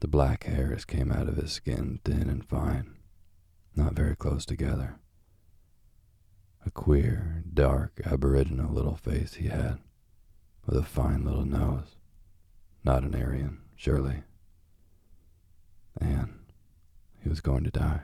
The 0.00 0.08
black 0.08 0.44
hairs 0.44 0.84
came 0.84 1.10
out 1.10 1.28
of 1.28 1.36
his 1.36 1.52
skin 1.52 1.98
thin 2.04 2.30
and 2.30 2.44
fine, 2.44 2.96
not 3.74 3.94
very 3.94 4.14
close 4.14 4.46
together. 4.46 5.00
A 6.64 6.70
queer, 6.70 7.42
dark, 7.52 8.00
aboriginal 8.04 8.72
little 8.72 8.96
face 8.96 9.34
he 9.34 9.48
had, 9.48 9.78
with 10.66 10.76
a 10.76 10.84
fine 10.84 11.24
little 11.24 11.44
nose. 11.44 11.96
Not 12.84 13.02
an 13.02 13.14
Aryan, 13.14 13.58
surely. 13.74 14.22
And 16.00 16.38
he 17.20 17.28
was 17.28 17.40
going 17.40 17.64
to 17.64 17.70
die. 17.70 18.02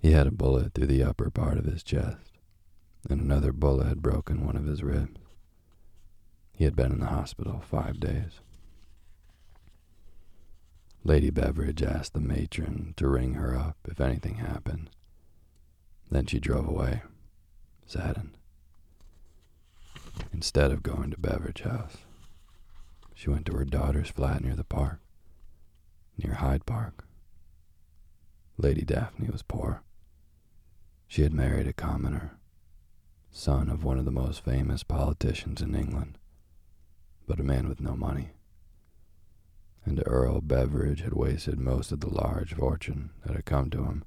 He 0.00 0.12
had 0.12 0.26
a 0.26 0.32
bullet 0.32 0.74
through 0.74 0.86
the 0.86 1.02
upper 1.02 1.30
part 1.30 1.58
of 1.58 1.64
his 1.64 1.82
chest, 1.82 2.38
and 3.10 3.20
another 3.20 3.52
bullet 3.52 3.88
had 3.88 4.02
broken 4.02 4.46
one 4.46 4.56
of 4.56 4.66
his 4.66 4.82
ribs. 4.82 5.20
He 6.52 6.64
had 6.64 6.76
been 6.76 6.92
in 6.92 7.00
the 7.00 7.06
hospital 7.06 7.60
five 7.60 8.00
days. 8.00 8.40
Lady 11.04 11.30
Beveridge 11.30 11.82
asked 11.82 12.14
the 12.14 12.20
matron 12.20 12.94
to 12.96 13.08
ring 13.08 13.34
her 13.34 13.56
up 13.56 13.76
if 13.88 14.00
anything 14.00 14.36
happened. 14.36 14.90
Then 16.10 16.26
she 16.26 16.40
drove 16.40 16.66
away, 16.66 17.02
saddened. 17.86 18.36
Instead 20.32 20.70
of 20.70 20.82
going 20.82 21.10
to 21.10 21.18
Beveridge 21.18 21.62
House, 21.62 21.98
she 23.14 23.30
went 23.30 23.46
to 23.46 23.56
her 23.56 23.64
daughter's 23.64 24.10
flat 24.10 24.42
near 24.42 24.54
the 24.54 24.64
park, 24.64 25.00
near 26.22 26.34
Hyde 26.34 26.66
Park. 26.66 27.04
Lady 28.56 28.82
Daphne 28.82 29.28
was 29.30 29.42
poor. 29.42 29.82
She 31.10 31.22
had 31.22 31.32
married 31.32 31.66
a 31.66 31.72
commoner, 31.72 32.38
son 33.30 33.70
of 33.70 33.82
one 33.82 33.98
of 33.98 34.04
the 34.04 34.10
most 34.10 34.44
famous 34.44 34.82
politicians 34.82 35.62
in 35.62 35.74
England, 35.74 36.18
but 37.26 37.40
a 37.40 37.42
man 37.42 37.66
with 37.66 37.80
no 37.80 37.96
money. 37.96 38.32
And 39.86 40.02
Earl 40.04 40.42
Beveridge 40.42 41.00
had 41.00 41.14
wasted 41.14 41.58
most 41.58 41.92
of 41.92 42.00
the 42.00 42.10
large 42.10 42.52
fortune 42.52 43.08
that 43.24 43.34
had 43.34 43.46
come 43.46 43.70
to 43.70 43.84
him, 43.84 44.04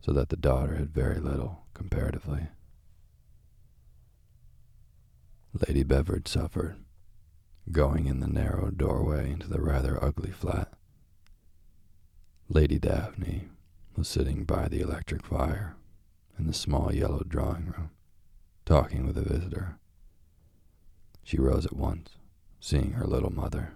so 0.00 0.12
that 0.12 0.28
the 0.28 0.36
daughter 0.36 0.76
had 0.76 0.94
very 0.94 1.18
little, 1.18 1.64
comparatively. 1.74 2.46
Lady 5.66 5.82
Beveridge 5.82 6.28
suffered, 6.28 6.76
going 7.72 8.06
in 8.06 8.20
the 8.20 8.28
narrow 8.28 8.70
doorway 8.70 9.32
into 9.32 9.48
the 9.48 9.60
rather 9.60 10.02
ugly 10.02 10.30
flat. 10.30 10.72
Lady 12.48 12.78
Daphne 12.78 13.48
was 13.96 14.06
sitting 14.06 14.44
by 14.44 14.68
the 14.68 14.80
electric 14.80 15.24
fire 15.24 15.75
in 16.38 16.46
the 16.46 16.52
small 16.52 16.92
yellow 16.94 17.22
drawing 17.26 17.66
room, 17.66 17.90
talking 18.64 19.06
with 19.06 19.16
a 19.16 19.22
visitor. 19.22 19.78
She 21.22 21.38
rose 21.38 21.66
at 21.66 21.76
once, 21.76 22.18
seeing 22.60 22.92
her 22.92 23.06
little 23.06 23.32
mother. 23.32 23.74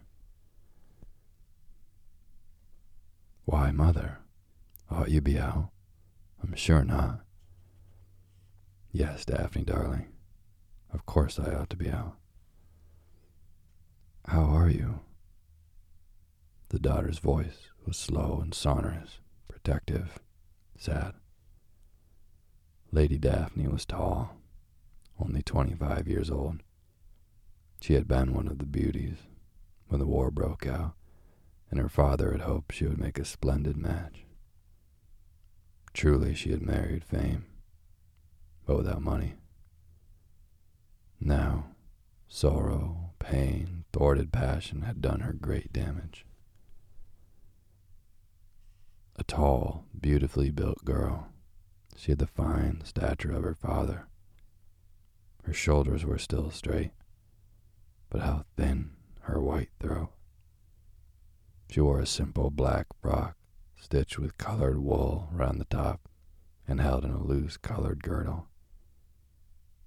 Why, 3.45 3.71
mother? 3.73 4.19
Ought 4.91 5.11
you 5.11 5.21
be 5.21 5.39
out? 5.39 5.71
I'm 6.43 6.55
sure 6.55 6.85
not. 6.85 7.21
Yes, 8.93 9.25
Daphne, 9.25 9.65
darling. 9.65 10.09
Of 10.93 11.07
course 11.07 11.39
I 11.39 11.55
ought 11.55 11.71
to 11.71 11.77
be 11.77 11.91
out. 11.91 12.17
How 14.27 14.43
are 14.43 14.69
you? 14.69 15.01
The 16.69 16.79
daughter's 16.79 17.19
voice 17.19 17.69
was 17.85 17.97
slow 17.97 18.39
and 18.43 18.55
sonorous, 18.55 19.19
protective, 19.49 20.21
sad. 20.79 21.15
Lady 22.93 23.19
Daphne 23.19 23.69
was 23.69 23.87
tall, 23.87 24.37
only 25.21 25.43
25 25.43 26.09
years 26.09 26.29
old. 26.29 26.65
She 27.81 27.95
had 27.95 28.09
been 28.09 28.35
one 28.35 28.49
of 28.49 28.59
the 28.59 28.67
beauties 28.67 29.19
when 29.87 30.01
the 30.01 30.07
war 30.07 30.33
broke 30.33 30.67
out, 30.67 30.95
and 31.71 31.79
her 31.79 31.89
father 31.89 32.33
had 32.33 32.41
hoped 32.41 32.75
she 32.75 32.87
would 32.87 32.99
make 32.99 33.19
a 33.19 33.25
splendid 33.25 33.77
match. 33.77 34.25
Truly, 35.93 36.35
she 36.35 36.51
had 36.51 36.63
married 36.63 37.05
fame, 37.05 37.47
but 38.67 38.77
without 38.77 39.03
money. 39.03 39.35
Now, 41.21 41.67
sorrow, 42.29 43.13
pain, 43.21 43.85
thwarted 43.93 44.33
passion 44.33 44.83
had 44.83 45.01
done 45.01 45.21
her 45.21 45.33
great 45.33 45.73
damage. 45.73 46.27
A 49.15 49.23
tall, 49.23 49.85
beautifully 50.01 50.51
built 50.51 50.85
girl 50.85 51.30
she 52.01 52.13
had 52.13 52.19
the 52.19 52.27
fine 52.27 52.81
stature 52.83 53.31
of 53.31 53.43
her 53.43 53.55
father. 53.55 54.07
Her 55.43 55.53
shoulders 55.53 56.03
were 56.03 56.17
still 56.17 56.51
straight, 56.51 56.93
but 58.09 58.23
how 58.23 58.47
thin 58.57 58.93
her 59.25 59.39
white 59.39 59.69
throat. 59.79 60.09
She 61.71 61.83
wore 61.83 62.01
a 62.01 62.07
simple 62.07 62.51
black 62.51 62.87
frock 63.03 63.37
stitched 63.79 64.19
with 64.19 64.39
colored 64.39 64.79
wool 64.79 65.29
round 65.31 65.61
the 65.61 65.67
top 65.67 66.09
and 66.67 66.81
held 66.81 67.05
in 67.05 67.11
a 67.11 67.23
loose 67.23 67.59
colored 67.59 68.03
girdle. 68.03 68.47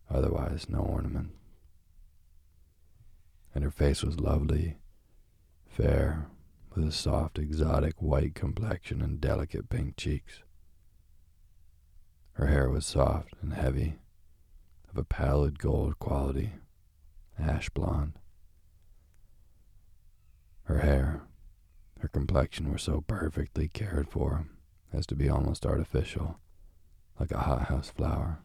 Otherwise, 0.08 0.70
no 0.70 0.82
ornament. 0.82 1.32
And 3.56 3.64
her 3.64 3.72
face 3.72 4.04
was 4.04 4.20
lovely, 4.20 4.78
fair, 5.68 6.28
with 6.76 6.88
a 6.88 6.92
soft, 6.92 7.40
exotic 7.40 8.00
white 8.04 8.36
complexion 8.36 9.02
and 9.02 9.20
delicate 9.20 9.68
pink 9.68 9.98
cheeks. 9.98 10.44
Her 12.34 12.48
hair 12.48 12.70
was 12.70 12.86
soft 12.86 13.36
and 13.42 13.54
heavy, 13.54 14.00
of 14.90 14.98
a 14.98 15.04
pallid 15.04 15.60
gold 15.60 16.00
quality, 16.00 16.54
ash 17.38 17.70
blonde. 17.70 18.14
Her 20.64 20.80
hair, 20.80 21.22
her 22.00 22.08
complexion 22.08 22.72
were 22.72 22.78
so 22.78 23.02
perfectly 23.02 23.68
cared 23.68 24.10
for 24.10 24.48
as 24.92 25.06
to 25.08 25.16
be 25.16 25.30
almost 25.30 25.66
artificial, 25.66 26.40
like 27.20 27.32
a 27.32 27.40
hothouse 27.40 27.90
flower. 27.90 28.40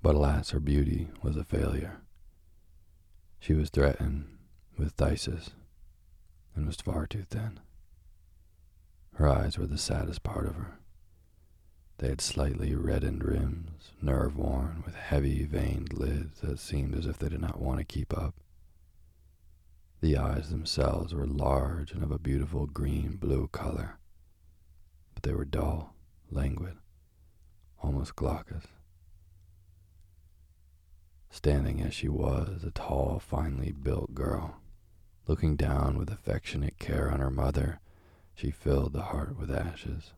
But 0.00 0.14
alas, 0.14 0.50
her 0.50 0.60
beauty 0.60 1.08
was 1.22 1.36
a 1.36 1.44
failure. 1.44 2.02
She 3.40 3.52
was 3.52 3.70
threatened 3.70 4.38
with 4.76 4.96
phthisis 4.96 5.50
and 6.54 6.66
was 6.66 6.76
far 6.76 7.06
too 7.06 7.24
thin. 7.28 7.60
Her 9.18 9.28
eyes 9.28 9.58
were 9.58 9.66
the 9.66 9.78
saddest 9.78 10.22
part 10.22 10.46
of 10.46 10.54
her. 10.54 10.78
They 11.96 12.06
had 12.06 12.20
slightly 12.20 12.76
reddened 12.76 13.24
rims, 13.24 13.90
nerve 14.00 14.36
worn, 14.36 14.84
with 14.86 14.94
heavy 14.94 15.44
veined 15.44 15.92
lids 15.92 16.40
that 16.42 16.60
seemed 16.60 16.94
as 16.94 17.04
if 17.04 17.18
they 17.18 17.28
did 17.28 17.40
not 17.40 17.60
want 17.60 17.80
to 17.80 17.84
keep 17.84 18.16
up. 18.16 18.36
The 20.00 20.16
eyes 20.16 20.50
themselves 20.50 21.12
were 21.12 21.26
large 21.26 21.90
and 21.90 22.04
of 22.04 22.12
a 22.12 22.18
beautiful 22.20 22.66
green 22.66 23.16
blue 23.16 23.48
color, 23.48 23.98
but 25.14 25.24
they 25.24 25.34
were 25.34 25.44
dull, 25.44 25.96
languid, 26.30 26.76
almost 27.82 28.14
glaucous. 28.14 28.68
Standing 31.28 31.80
as 31.80 31.92
she 31.92 32.08
was, 32.08 32.62
a 32.62 32.70
tall, 32.70 33.18
finely 33.18 33.72
built 33.72 34.14
girl, 34.14 34.60
looking 35.26 35.56
down 35.56 35.98
with 35.98 36.08
affectionate 36.08 36.78
care 36.78 37.10
on 37.10 37.18
her 37.18 37.32
mother 37.32 37.80
she 38.38 38.52
filled 38.52 38.92
the 38.92 39.02
heart 39.02 39.36
with 39.36 39.50
ashes. 39.50 40.12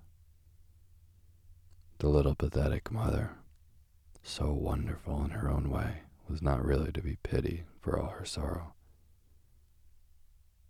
The 2.00 2.09
little 2.09 2.35
pathetic 2.35 2.92
mother, 2.92 3.38
so 4.22 4.52
wonderful 4.52 5.24
in 5.24 5.30
her 5.30 5.50
own 5.50 5.70
way, 5.70 6.02
was 6.28 6.42
not 6.42 6.62
really 6.62 6.92
to 6.92 7.00
be 7.00 7.16
pitied 7.22 7.64
for 7.80 7.98
all 7.98 8.11
her 8.11 8.26
sorrow. 8.26 8.74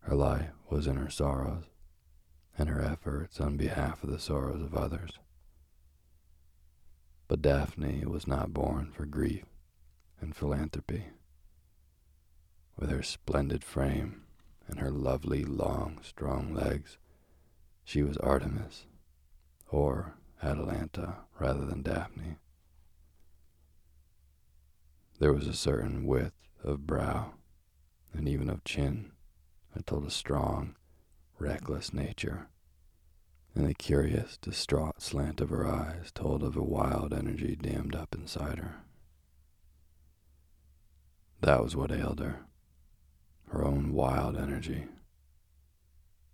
Her 0.03 0.15
life 0.15 0.53
was 0.71 0.87
in 0.87 0.97
her 0.97 1.11
sorrows 1.11 1.65
and 2.57 2.69
her 2.69 2.81
efforts 2.81 3.41
on 3.41 3.57
behalf 3.57 4.05
of 4.05 4.11
the 4.11 4.21
sorrows 4.21 4.63
of 4.63 4.77
others. 4.77 5.19
But 7.27 7.43
Daphne 7.43 8.05
was 8.07 8.29
not 8.29 8.55
born 8.55 8.93
for 8.93 9.07
grief 9.07 9.47
and 10.21 10.37
philanthropy. 10.37 11.07
With 12.77 12.91
her 12.91 13.03
splendid 13.03 13.65
frame 13.65 14.23
and 14.69 14.79
her 14.79 14.91
lovely, 14.93 15.45
long, 15.45 15.99
strong 16.05 16.55
legs, 16.55 16.97
she 17.91 18.05
was 18.05 18.17
Artemis, 18.19 18.87
or 19.69 20.15
Atalanta 20.41 21.17
rather 21.41 21.67
than 21.67 21.83
Daphne. 21.83 22.37
There 25.19 25.33
was 25.33 25.49
a 25.49 25.55
certain 25.55 26.07
width 26.07 26.47
of 26.63 26.87
brow 26.87 27.33
and 28.13 28.29
even 28.29 28.49
of 28.49 28.63
chin 28.63 29.11
that 29.75 29.89
told 29.89 30.07
a 30.07 30.11
strong, 30.13 30.77
reckless 31.41 31.93
nature, 31.93 32.47
and 33.57 33.69
the 33.69 33.75
curious, 33.75 34.37
distraught 34.37 35.03
slant 35.03 35.41
of 35.41 35.51
her 35.51 35.67
eyes 35.67 36.13
told 36.15 36.45
of 36.45 36.57
a 36.57 36.63
wild 36.63 37.13
energy 37.13 37.57
dammed 37.57 37.97
up 37.97 38.15
inside 38.15 38.61
her. 38.61 38.85
That 41.41 41.61
was 41.61 41.75
what 41.75 41.91
ailed 41.91 42.21
her 42.21 42.43
her 43.49 43.65
own 43.65 43.93
wild 43.93 44.37
energy. 44.37 44.85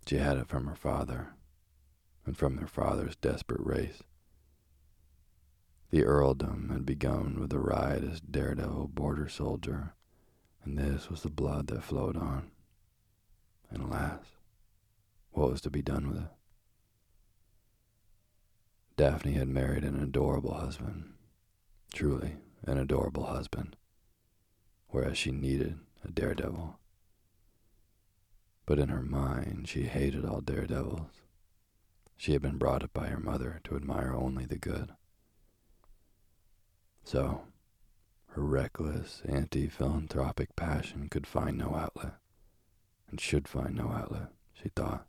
She 0.05 0.17
had 0.17 0.37
it 0.37 0.47
from 0.47 0.67
her 0.67 0.75
father, 0.75 1.33
and 2.27 2.37
from 2.37 2.57
their 2.57 2.67
father's 2.67 3.15
desperate 3.15 3.65
race. 3.65 4.03
The 5.91 6.03
earldom 6.03 6.69
had 6.69 6.85
begun 6.85 7.39
with 7.39 7.53
a 7.53 7.59
riotous 7.59 8.19
daredevil 8.19 8.89
border 8.89 9.29
soldier, 9.29 9.93
and 10.63 10.77
this 10.77 11.09
was 11.09 11.23
the 11.23 11.29
blood 11.29 11.67
that 11.67 11.83
flowed 11.83 12.17
on. 12.17 12.51
And 13.71 13.81
alas, 13.81 14.25
what 15.31 15.51
was 15.51 15.61
to 15.61 15.69
be 15.69 15.81
done 15.81 16.09
with 16.09 16.17
it? 16.17 16.31
Daphne 18.97 19.33
had 19.33 19.47
married 19.47 19.85
an 19.85 20.03
adorable 20.03 20.55
husband, 20.55 21.13
truly 21.93 22.35
an 22.63 22.77
adorable 22.77 23.27
husband, 23.27 23.77
whereas 24.89 25.17
she 25.17 25.31
needed 25.31 25.79
a 26.03 26.11
daredevil. 26.11 26.77
But 28.65 28.79
in 28.79 28.89
her 28.89 29.03
mind, 29.03 29.69
she 29.69 29.83
hated 29.83 30.25
all 30.25 30.41
daredevils. 30.41 31.21
She 32.17 32.33
had 32.33 32.41
been 32.41 32.57
brought 32.57 32.83
up 32.83 32.93
by 32.93 33.07
her 33.07 33.19
mother 33.19 33.61
to 33.65 33.75
admire 33.75 34.13
only 34.13 34.45
the 34.45 34.57
good. 34.57 34.91
So, 37.03 37.43
her 38.29 38.43
reckless, 38.43 39.21
anti 39.25 39.67
philanthropic 39.67 40.55
passion 40.55 41.09
could 41.09 41.25
find 41.25 41.57
no 41.57 41.75
outlet, 41.75 42.15
and 43.09 43.21
should 43.21 43.47
find 43.47 43.75
no 43.75 43.89
outlet, 43.89 44.29
she 44.53 44.69
thought. 44.69 45.07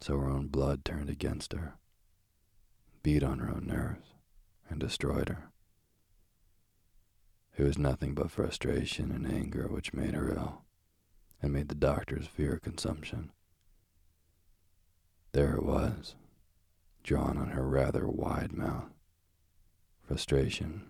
So 0.00 0.18
her 0.18 0.28
own 0.28 0.48
blood 0.48 0.84
turned 0.84 1.08
against 1.08 1.52
her, 1.52 1.74
beat 3.02 3.22
on 3.22 3.38
her 3.38 3.48
own 3.48 3.66
nerves, 3.66 4.14
and 4.68 4.80
destroyed 4.80 5.28
her. 5.28 5.48
It 7.56 7.62
was 7.62 7.78
nothing 7.78 8.14
but 8.14 8.30
frustration 8.30 9.12
and 9.12 9.26
anger 9.26 9.68
which 9.68 9.92
made 9.92 10.14
her 10.14 10.34
ill 10.34 10.62
and 11.40 11.52
made 11.52 11.68
the 11.68 11.74
doctors 11.74 12.26
fear 12.26 12.58
consumption. 12.58 13.30
There 15.32 15.54
it 15.54 15.62
was, 15.62 16.14
drawn 17.02 17.38
on 17.38 17.52
her 17.52 17.66
rather 17.66 18.06
wide 18.06 18.52
mouth. 18.52 18.90
Frustration, 20.06 20.82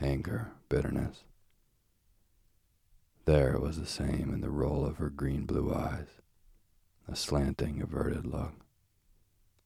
anger, 0.00 0.52
bitterness. 0.70 1.24
There 3.26 3.52
it 3.52 3.60
was 3.60 3.78
the 3.78 3.84
same 3.84 4.32
in 4.32 4.40
the 4.40 4.48
roll 4.48 4.86
of 4.86 4.96
her 4.96 5.10
green 5.10 5.44
blue 5.44 5.74
eyes, 5.74 6.08
a 7.06 7.14
slanting, 7.14 7.82
averted 7.82 8.24
look. 8.24 8.54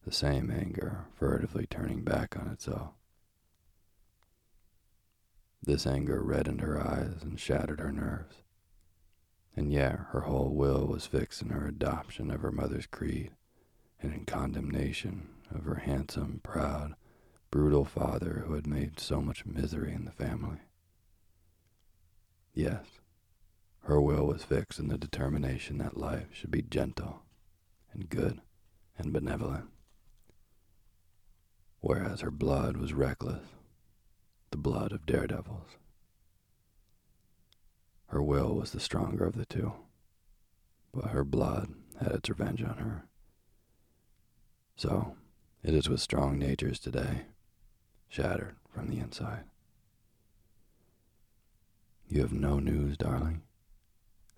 The 0.04 0.12
same 0.12 0.50
anger 0.50 1.04
furtively 1.14 1.66
turning 1.66 2.02
back 2.02 2.36
on 2.36 2.48
itself. 2.48 2.94
This 5.62 5.86
anger 5.86 6.20
reddened 6.20 6.62
her 6.62 6.84
eyes 6.84 7.22
and 7.22 7.38
shattered 7.38 7.78
her 7.78 7.92
nerves. 7.92 8.42
And 9.56 9.72
yet 9.72 10.00
her 10.10 10.22
whole 10.22 10.52
will 10.52 10.84
was 10.84 11.06
fixed 11.06 11.42
in 11.42 11.50
her 11.50 11.68
adoption 11.68 12.32
of 12.32 12.42
her 12.42 12.50
mother's 12.50 12.86
creed 12.86 13.30
and 14.04 14.12
in 14.14 14.24
condemnation 14.24 15.28
of 15.50 15.64
her 15.64 15.76
handsome, 15.76 16.40
proud, 16.42 16.94
brutal 17.50 17.84
father 17.84 18.44
who 18.46 18.54
had 18.54 18.66
made 18.66 19.00
so 19.00 19.20
much 19.20 19.46
misery 19.46 19.92
in 19.92 20.04
the 20.04 20.10
family. 20.10 20.58
Yes, 22.52 22.84
her 23.84 24.00
will 24.00 24.26
was 24.26 24.44
fixed 24.44 24.78
in 24.78 24.88
the 24.88 24.98
determination 24.98 25.78
that 25.78 25.96
life 25.96 26.28
should 26.32 26.50
be 26.50 26.62
gentle 26.62 27.22
and 27.92 28.08
good 28.08 28.40
and 28.98 29.12
benevolent, 29.12 29.70
whereas 31.80 32.20
her 32.20 32.30
blood 32.30 32.76
was 32.76 32.92
reckless, 32.92 33.46
the 34.50 34.56
blood 34.56 34.92
of 34.92 35.06
daredevils. 35.06 35.76
Her 38.08 38.22
will 38.22 38.54
was 38.54 38.70
the 38.72 38.80
stronger 38.80 39.24
of 39.24 39.36
the 39.36 39.46
two, 39.46 39.72
but 40.92 41.10
her 41.10 41.24
blood 41.24 41.74
had 42.00 42.12
its 42.12 42.28
revenge 42.28 42.62
on 42.62 42.76
her. 42.76 43.06
So, 44.76 45.16
it 45.62 45.74
is 45.74 45.88
with 45.88 46.00
strong 46.00 46.38
natures 46.38 46.78
today, 46.78 47.22
shattered 48.08 48.56
from 48.68 48.88
the 48.88 48.98
inside. 48.98 49.44
You 52.08 52.20
have 52.22 52.32
no 52.32 52.58
news, 52.58 52.96
darling? 52.96 53.42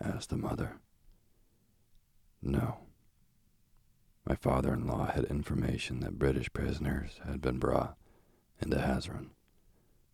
asked 0.00 0.30
the 0.30 0.36
mother. 0.36 0.76
No. 2.42 2.78
My 4.26 4.34
father 4.34 4.72
in 4.74 4.86
law 4.86 5.06
had 5.06 5.24
information 5.24 6.00
that 6.00 6.18
British 6.18 6.52
prisoners 6.52 7.20
had 7.26 7.40
been 7.40 7.58
brought 7.58 7.96
into 8.60 8.76
Hazran, 8.76 9.30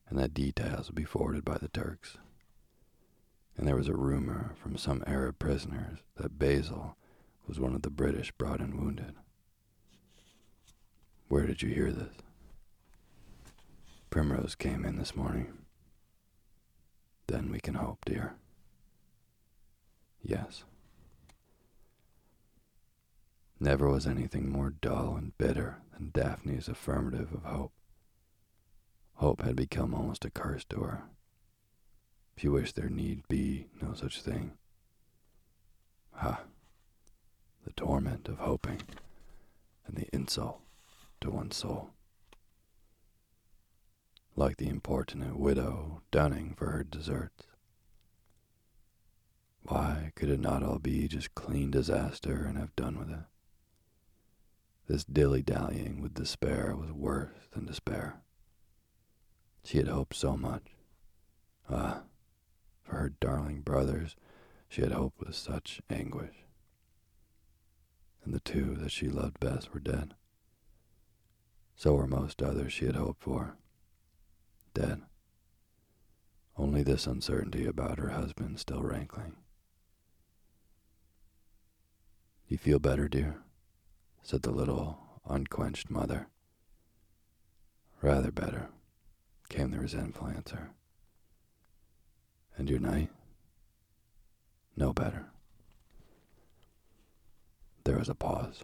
and 0.09 0.19
that 0.19 0.35
details 0.35 0.87
would 0.89 0.97
be 0.97 1.05
forwarded 1.05 1.45
by 1.45 1.59
the 1.59 1.69
Turks 1.69 2.19
and 3.57 3.67
there 3.67 3.77
was 3.77 3.89
a 3.89 3.95
rumor 3.95 4.55
from 4.57 4.77
some 4.77 5.05
Arab 5.07 5.39
prisoners 5.39 5.99
that 6.17 6.39
Basil 6.39 6.97
was 7.47 7.61
one 7.61 7.75
of 7.75 7.83
the 7.83 7.91
British 7.91 8.33
brought 8.33 8.61
in 8.61 8.77
wounded. 8.77 9.15
Where 11.33 11.47
did 11.47 11.63
you 11.63 11.71
hear 11.71 11.91
this? 11.91 12.13
Primrose 14.11 14.55
came 14.55 14.85
in 14.85 14.99
this 14.99 15.17
morning. 15.17 15.65
Then 17.27 17.51
we 17.51 17.59
can 17.59 17.73
hope, 17.73 18.05
dear. 18.05 18.35
Yes. 20.23 20.65
Never 23.59 23.89
was 23.89 24.07
anything 24.07 24.53
more 24.53 24.75
dull 24.83 25.17
and 25.17 25.33
bitter 25.39 25.79
than 25.95 26.11
Daphne's 26.13 26.69
affirmative 26.69 27.33
of 27.33 27.45
hope. 27.45 27.73
Hope 29.15 29.41
had 29.41 29.57
become 29.57 29.95
almost 29.95 30.27
a 30.27 30.31
curse 30.31 30.65
to 30.65 30.81
her 30.81 31.05
if 32.37 32.45
you 32.45 32.53
wish 32.53 32.75
there 32.75 32.91
need 32.91 33.27
be 33.29 33.69
no 33.81 33.95
such 33.95 34.21
thing. 34.21 34.53
Ha! 36.11 36.43
The 37.65 37.73
torment 37.73 38.29
of 38.29 38.37
hoping, 38.37 38.83
and 39.87 39.97
the 39.97 40.15
insult 40.15 40.62
to 41.23 41.31
one's 41.31 41.57
soul. 41.57 41.91
Like 44.37 44.57
the 44.57 44.69
importunate 44.69 45.39
widow 45.39 46.03
dunning 46.11 46.55
for 46.57 46.71
her 46.71 46.85
deserts. 46.85 47.45
Why 49.65 50.13
could 50.17 50.29
it 50.29 50.41
not 50.41 50.63
all 50.63 50.79
be 50.79 51.07
just 51.09 51.35
clean 51.35 51.71
disaster 51.71 52.45
and 52.45 52.59
have 52.59 52.75
done 52.77 52.99
with 52.99 53.11
it? 53.11 53.25
This 54.89 55.05
dilly 55.05 55.43
dallying 55.43 56.01
with 56.01 56.15
despair 56.15 56.75
was 56.77 56.93
worse 56.93 57.49
than 57.53 57.67
despair. 57.67 58.21
She 59.65 59.79
had 59.79 59.89
hoped 59.89 60.17
so 60.17 60.37
much. 60.37 60.65
Ah, 61.71 62.03
for 62.83 62.97
her 62.97 63.13
darling 63.21 63.61
brothers 63.61 64.17
she 64.69 64.81
had 64.81 64.93
hoped 64.93 65.21
with 65.21 65.37
such 65.37 65.81
anguish. 65.89 66.45
And 68.25 68.35
the 68.35 68.41
two 68.41 68.75
that 68.77 68.91
she 68.91 69.09
loved 69.09 69.39
best 69.39 69.73
were 69.73 69.81
dead. 69.81 70.15
So 71.83 71.95
were 71.95 72.07
most 72.07 72.41
others 72.41 72.73
she 72.73 72.87
had 72.87 72.95
hoped 72.95 73.25
for. 73.25 73.57
Dead. 74.73 75.03
Only 76.57 76.85
this 76.85 77.09
uncertainty 77.09 77.67
about 77.67 77.99
her 77.99 78.11
husband 78.11 78.61
still 78.61 78.85
rankling. 78.85 79.35
You 82.47 82.57
feel 82.57 82.79
better, 82.79 83.09
dear? 83.09 83.39
said 84.23 84.43
the 84.43 84.53
little, 84.53 85.21
unquenched 85.29 85.91
mother. 85.91 86.29
Rather 88.01 88.31
better, 88.31 88.69
came 89.49 89.73
the 89.73 89.81
resentful 89.81 90.29
answer. 90.29 90.71
And 92.57 92.71
your 92.71 92.79
night? 92.79 93.11
No 94.77 94.93
better. 94.93 95.27
There 97.83 97.99
was 97.99 98.09
a 98.09 98.15
pause. 98.15 98.63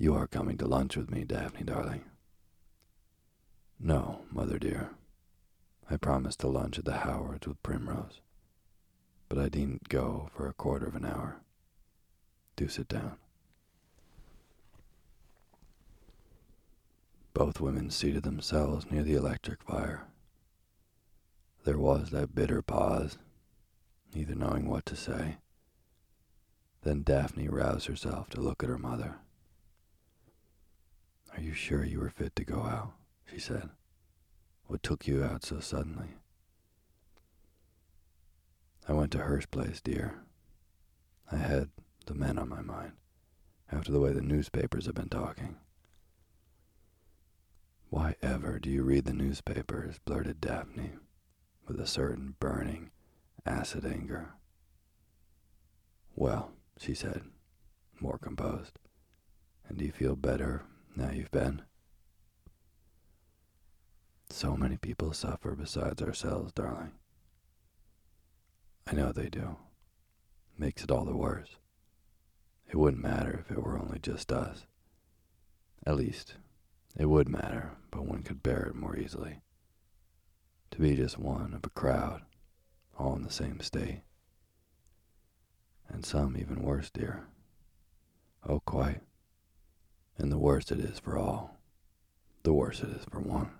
You 0.00 0.14
are 0.14 0.28
coming 0.28 0.56
to 0.58 0.66
lunch 0.66 0.96
with 0.96 1.10
me, 1.10 1.24
Daphne, 1.24 1.64
darling. 1.64 2.04
No, 3.80 4.20
mother 4.30 4.56
dear. 4.56 4.90
I 5.90 5.96
promised 5.96 6.38
to 6.40 6.46
lunch 6.46 6.78
at 6.78 6.84
the 6.84 6.98
Howards 6.98 7.48
with 7.48 7.60
Primrose, 7.64 8.20
but 9.28 9.38
I 9.38 9.44
needn't 9.44 9.88
go 9.88 10.30
for 10.32 10.46
a 10.46 10.52
quarter 10.52 10.86
of 10.86 10.94
an 10.94 11.04
hour. 11.04 11.40
Do 12.54 12.68
sit 12.68 12.86
down. 12.86 13.16
Both 17.34 17.60
women 17.60 17.90
seated 17.90 18.22
themselves 18.22 18.88
near 18.88 19.02
the 19.02 19.14
electric 19.14 19.64
fire. 19.64 20.06
There 21.64 21.78
was 21.78 22.10
that 22.10 22.36
bitter 22.36 22.62
pause, 22.62 23.18
neither 24.14 24.36
knowing 24.36 24.68
what 24.68 24.86
to 24.86 24.96
say. 24.96 25.38
Then 26.82 27.02
Daphne 27.02 27.48
roused 27.48 27.86
herself 27.86 28.30
to 28.30 28.40
look 28.40 28.62
at 28.62 28.68
her 28.68 28.78
mother. 28.78 29.16
Are 31.38 31.40
you 31.40 31.54
sure 31.54 31.84
you 31.84 32.00
were 32.00 32.10
fit 32.10 32.34
to 32.34 32.44
go 32.44 32.62
out? 32.62 32.94
she 33.24 33.38
said. 33.38 33.70
What 34.66 34.82
took 34.82 35.06
you 35.06 35.22
out 35.22 35.44
so 35.44 35.60
suddenly? 35.60 36.08
I 38.88 38.92
went 38.94 39.12
to 39.12 39.18
Hurst 39.18 39.52
Place, 39.52 39.80
dear. 39.80 40.24
I 41.30 41.36
had 41.36 41.68
the 42.06 42.14
men 42.14 42.40
on 42.40 42.48
my 42.48 42.60
mind, 42.60 42.94
after 43.70 43.92
the 43.92 44.00
way 44.00 44.12
the 44.12 44.20
newspapers 44.20 44.86
have 44.86 44.96
been 44.96 45.10
talking. 45.10 45.54
Why 47.88 48.16
ever 48.20 48.58
do 48.58 48.68
you 48.68 48.82
read 48.82 49.04
the 49.04 49.12
newspapers? 49.12 50.00
blurted 50.04 50.40
Daphne, 50.40 50.94
with 51.68 51.78
a 51.78 51.86
certain 51.86 52.34
burning, 52.40 52.90
acid 53.46 53.86
anger. 53.86 54.30
Well, 56.16 56.50
she 56.78 56.94
said, 56.94 57.22
more 58.00 58.18
composed, 58.18 58.80
and 59.68 59.78
do 59.78 59.84
you 59.84 59.92
feel 59.92 60.16
better 60.16 60.64
now 60.96 61.10
you've 61.10 61.30
been? 61.30 61.62
So 64.30 64.56
many 64.56 64.76
people 64.76 65.12
suffer 65.12 65.54
besides 65.54 66.02
ourselves, 66.02 66.52
darling. 66.52 66.92
I 68.86 68.94
know 68.94 69.12
they 69.12 69.28
do. 69.28 69.56
Makes 70.56 70.84
it 70.84 70.90
all 70.90 71.04
the 71.04 71.16
worse. 71.16 71.56
It 72.68 72.76
wouldn't 72.76 73.02
matter 73.02 73.44
if 73.44 73.50
it 73.50 73.62
were 73.62 73.78
only 73.78 73.98
just 73.98 74.30
us. 74.32 74.66
At 75.86 75.96
least, 75.96 76.34
it 76.96 77.06
would 77.06 77.28
matter, 77.28 77.72
but 77.90 78.06
one 78.06 78.22
could 78.22 78.42
bear 78.42 78.66
it 78.66 78.74
more 78.74 78.96
easily. 78.96 79.40
To 80.72 80.78
be 80.78 80.96
just 80.96 81.18
one 81.18 81.54
of 81.54 81.64
a 81.64 81.70
crowd, 81.70 82.22
all 82.98 83.16
in 83.16 83.22
the 83.22 83.30
same 83.30 83.60
state. 83.60 84.02
And 85.88 86.04
some 86.04 86.36
even 86.36 86.62
worse, 86.62 86.90
dear. 86.90 87.26
Oh, 88.46 88.60
quite. 88.60 89.00
And 90.18 90.32
the 90.32 90.38
worse 90.38 90.70
it 90.72 90.80
is 90.80 90.98
for 90.98 91.16
all, 91.16 91.56
the 92.42 92.52
worse 92.52 92.82
it 92.82 92.90
is 92.90 93.04
for 93.08 93.20
one. 93.20 93.52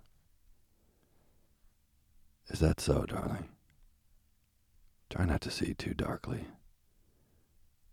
Is 2.49 2.59
that 2.59 2.81
so, 2.81 3.05
darling? 3.05 3.49
Try 5.09 5.25
not 5.25 5.41
to 5.43 5.51
see 5.51 5.73
too 5.75 5.95
darkly. 5.95 6.47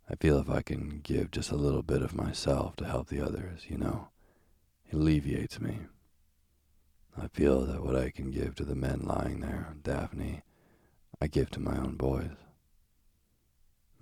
I 0.09 0.15
feel 0.15 0.39
if 0.39 0.49
I 0.49 0.61
can 0.61 1.01
give 1.03 1.31
just 1.31 1.51
a 1.51 1.55
little 1.55 1.81
bit 1.81 2.01
of 2.01 2.15
myself 2.15 2.75
to 2.77 2.85
help 2.85 3.07
the 3.07 3.21
others, 3.21 3.65
you 3.67 3.77
know, 3.77 4.09
it 4.89 4.95
alleviates 4.95 5.59
me. 5.59 5.79
I 7.17 7.27
feel 7.27 7.65
that 7.65 7.83
what 7.83 7.95
I 7.95 8.09
can 8.09 8.31
give 8.31 8.55
to 8.55 8.65
the 8.65 8.75
men 8.75 9.01
lying 9.03 9.39
there, 9.39 9.75
Daphne, 9.83 10.41
I 11.21 11.27
give 11.27 11.49
to 11.51 11.59
my 11.59 11.77
own 11.77 11.95
boys. 11.95 12.35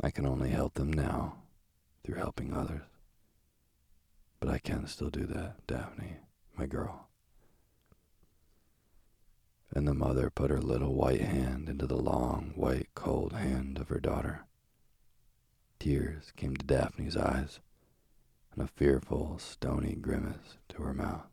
I 0.02 0.10
can 0.10 0.26
only 0.26 0.50
help 0.50 0.74
them 0.74 0.92
now 0.92 1.36
through 2.04 2.16
helping 2.16 2.54
others. 2.54 2.82
But 4.44 4.52
I 4.52 4.58
can 4.58 4.88
still 4.88 5.10
do 5.10 5.26
that, 5.28 5.66
Daphne, 5.68 6.18
my 6.58 6.66
girl 6.66 7.08
and 9.76 9.88
the 9.88 9.94
mother 9.94 10.30
put 10.30 10.52
her 10.52 10.60
little 10.60 10.94
white 10.94 11.22
hand 11.22 11.70
into 11.70 11.88
the 11.88 11.96
long, 11.96 12.52
white, 12.56 12.90
cold 12.94 13.32
hand 13.32 13.78
of 13.78 13.88
her 13.88 14.02
daughter. 14.02 14.46
Tears 15.80 16.34
came 16.36 16.58
to 16.58 16.66
Daphne's 16.66 17.16
eyes, 17.16 17.62
and 18.54 18.62
a 18.62 18.68
fearful, 18.68 19.40
stony 19.40 19.96
grimace 19.96 20.58
to 20.70 20.84
her 20.84 20.94
mouth. 20.94 21.26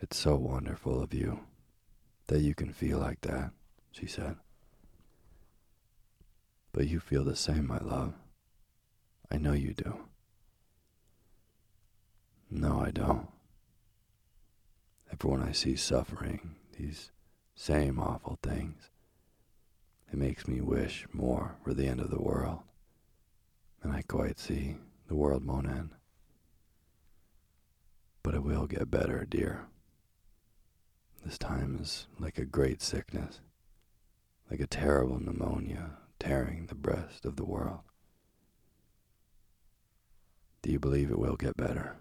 It's 0.00 0.18
so 0.18 0.36
wonderful 0.36 1.02
of 1.02 1.14
you 1.14 1.40
that 2.26 2.42
you 2.42 2.54
can 2.54 2.72
feel 2.72 2.98
like 2.98 3.22
that, 3.22 3.52
she 3.90 4.06
said. 4.06 4.36
But 6.72 6.88
you 6.88 7.00
feel 7.00 7.24
the 7.24 7.36
same, 7.36 7.66
my 7.66 7.78
love. 7.78 8.14
I 9.30 9.38
know 9.38 9.54
you 9.54 9.72
do. 9.72 10.11
No, 12.54 12.80
I 12.80 12.90
don't. 12.90 13.28
Ever 15.10 15.26
when 15.26 15.42
I 15.42 15.52
see 15.52 15.74
suffering, 15.74 16.56
these 16.78 17.10
same 17.54 17.98
awful 17.98 18.38
things, 18.42 18.90
it 20.12 20.18
makes 20.18 20.46
me 20.46 20.60
wish 20.60 21.06
more 21.14 21.56
for 21.64 21.72
the 21.72 21.86
end 21.86 21.98
of 22.00 22.10
the 22.10 22.20
world. 22.20 22.60
And 23.82 23.90
I 23.90 24.02
quite 24.02 24.38
see 24.38 24.76
the 25.08 25.14
world 25.14 25.46
won't 25.46 25.66
end. 25.66 25.92
But 28.22 28.34
it 28.34 28.42
will 28.42 28.66
get 28.66 28.90
better, 28.90 29.24
dear. 29.24 29.68
This 31.24 31.38
time 31.38 31.78
is 31.80 32.06
like 32.18 32.36
a 32.36 32.44
great 32.44 32.82
sickness, 32.82 33.40
like 34.50 34.60
a 34.60 34.66
terrible 34.66 35.18
pneumonia 35.18 35.92
tearing 36.20 36.66
the 36.66 36.74
breast 36.74 37.24
of 37.24 37.36
the 37.36 37.46
world. 37.46 37.80
Do 40.60 40.70
you 40.70 40.78
believe 40.78 41.10
it 41.10 41.18
will 41.18 41.36
get 41.36 41.56
better? 41.56 41.96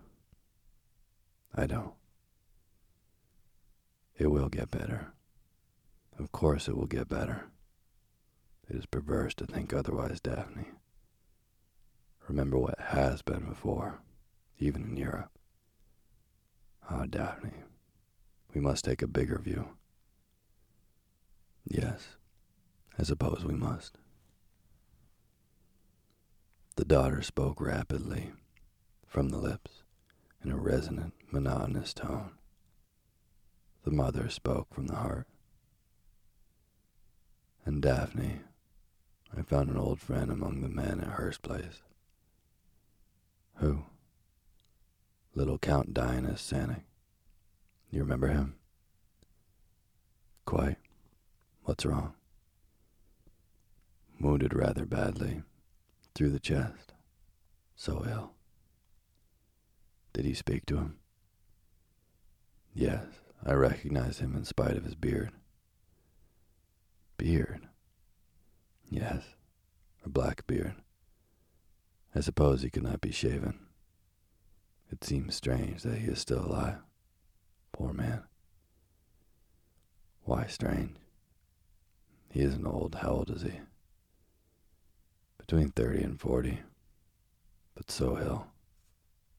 I 1.56 1.66
don't. 1.66 1.94
It 4.18 4.28
will 4.28 4.50
get 4.50 4.72
better. 4.72 5.14
Of 6.18 6.32
course 6.32 6.68
it 6.68 6.78
will 6.78 6.86
get 6.86 7.10
better. 7.10 7.46
It 8.70 8.76
is 8.76 8.86
perverse 8.86 9.34
to 9.36 9.46
think 9.46 9.74
otherwise, 9.74 10.20
Daphne. 10.22 10.68
Remember 12.28 12.58
what 12.58 12.80
has 12.80 13.22
been 13.22 13.44
before, 13.44 14.00
even 14.60 14.84
in 14.84 14.96
Europe. 14.96 15.32
Ah, 16.90 17.06
Daphne, 17.10 17.64
we 18.54 18.62
must 18.62 18.86
take 18.86 19.02
a 19.02 19.08
bigger 19.08 19.40
view. 19.40 19.70
Yes, 21.66 22.16
I 22.98 23.04
suppose 23.04 23.44
we 23.44 23.56
must. 23.56 23.98
The 26.76 26.86
daughter 26.86 27.22
spoke 27.22 27.60
rapidly, 27.60 28.32
from 29.06 29.30
the 29.30 29.38
lips, 29.38 29.84
in 30.44 30.52
a 30.52 30.58
resonant, 30.58 31.14
monotonous 31.32 31.94
tone. 31.94 32.32
The 33.84 33.92
mother 33.92 34.30
spoke 34.30 34.74
from 34.74 34.88
the 34.88 34.96
heart. 34.96 35.28
And 37.66 37.82
Daphne, 37.82 38.42
I 39.36 39.42
found 39.44 39.70
an 39.70 39.78
old 39.78 40.00
friend 40.00 40.32
among 40.32 40.62
the 40.62 40.70
men 40.70 41.00
at 41.00 41.14
Hurst 41.14 41.42
Place. 41.42 41.82
Who? 43.56 43.84
Little 45.34 45.58
Count 45.58 45.94
Dionysus 45.94 46.52
Psanek. 46.52 46.82
You 47.90 48.02
remember 48.02 48.28
him? 48.28 48.56
Quite. 50.46 50.78
What's 51.64 51.86
wrong? 51.86 52.14
Wounded 54.20 54.54
rather 54.54 54.86
badly, 54.86 55.44
through 56.14 56.30
the 56.32 56.40
chest. 56.40 56.94
So 57.76 58.04
ill. 58.08 58.32
Did 60.14 60.26
he 60.26 60.34
speak 60.34 60.66
to 60.68 60.78
him? 60.78 61.01
Yes. 62.74 63.06
I 63.44 63.54
recognized 63.54 64.20
him 64.20 64.36
in 64.36 64.46
spite 64.46 64.78
of 64.78 64.84
his 64.86 64.94
beard. 64.94 65.32
Beard? 67.18 67.68
Yes, 68.88 69.24
a 70.06 70.10
black 70.10 70.46
beard. 70.46 70.76
I 72.14 72.20
suppose 72.20 72.62
he 72.62 72.70
could 72.70 72.84
not 72.84 73.02
be 73.02 73.12
shaven. 73.12 73.58
It 74.92 75.04
seems 75.04 75.34
strange 75.34 75.82
that 75.84 75.98
he 75.98 76.08
is 76.08 76.20
still 76.20 76.46
alive. 76.46 76.78
Poor 77.72 77.94
man. 77.94 78.24
Why 80.24 80.46
strange? 80.46 80.98
He 82.30 82.42
isn't 82.42 82.68
old. 82.68 82.96
How 82.96 83.10
old 83.10 83.32
is 83.32 83.42
he? 83.42 83.60
Between 85.40 85.70
thirty 85.72 86.04
and 86.04 86.20
forty. 86.20 86.60
But 87.74 87.90
so 87.90 88.20
ill, 88.20 88.48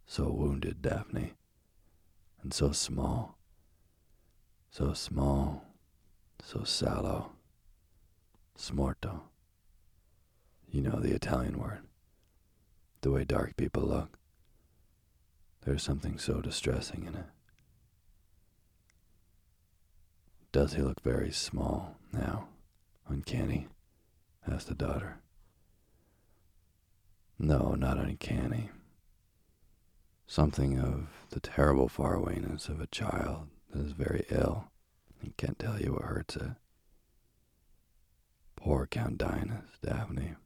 so 0.07 0.31
wounded, 0.31 0.83
Daphne, 0.83 1.35
and 2.42 2.52
so 2.52 2.72
small. 2.72 3.38
So 4.70 4.92
small, 4.94 5.64
so 6.42 6.64
sallow. 6.64 7.33
Smorto. 8.59 9.20
You 10.70 10.83
know 10.83 10.98
the 11.00 11.14
Italian 11.14 11.59
word. 11.59 11.81
The 13.02 13.11
way 13.11 13.24
dark 13.24 13.57
people 13.57 13.83
look. 13.83 14.18
There's 15.64 15.83
something 15.83 16.18
so 16.18 16.40
distressing 16.40 17.05
in 17.07 17.14
it. 17.14 17.26
Does 20.52 20.74
he 20.74 20.83
look 20.83 21.00
very 21.02 21.31
small 21.31 21.96
now? 22.12 22.48
Uncanny? 23.09 23.68
asked 24.50 24.68
the 24.68 24.74
daughter. 24.74 25.18
No, 27.38 27.74
not 27.74 27.98
uncanny. 27.98 28.70
Something 30.33 30.79
of 30.79 31.09
the 31.29 31.40
terrible 31.40 31.90
farawayness 31.90 32.71
of 32.71 32.81
a 32.81 32.87
child 32.87 33.49
that 33.71 33.85
is 33.85 33.92
very 33.92 34.25
ill 34.31 34.71
and 35.21 35.37
can't 35.37 35.59
tell 35.59 35.79
you 35.79 35.92
what 35.92 36.05
hurts 36.05 36.37
it. 36.37 36.53
Poor 38.57 38.87
Count 38.87 39.18
Dionysus, 39.18 39.79
Daphne. 39.83 40.37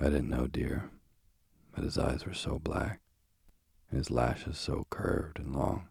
I 0.00 0.04
didn't 0.06 0.30
know, 0.30 0.48
dear, 0.48 0.90
but 1.72 1.84
his 1.84 1.96
eyes 1.96 2.26
were 2.26 2.34
so 2.34 2.58
black. 2.58 2.98
and 3.88 3.98
his 3.98 4.10
lashes 4.10 4.58
so 4.58 4.84
curved 4.90 5.38
and 5.38 5.54
long. 5.54 5.86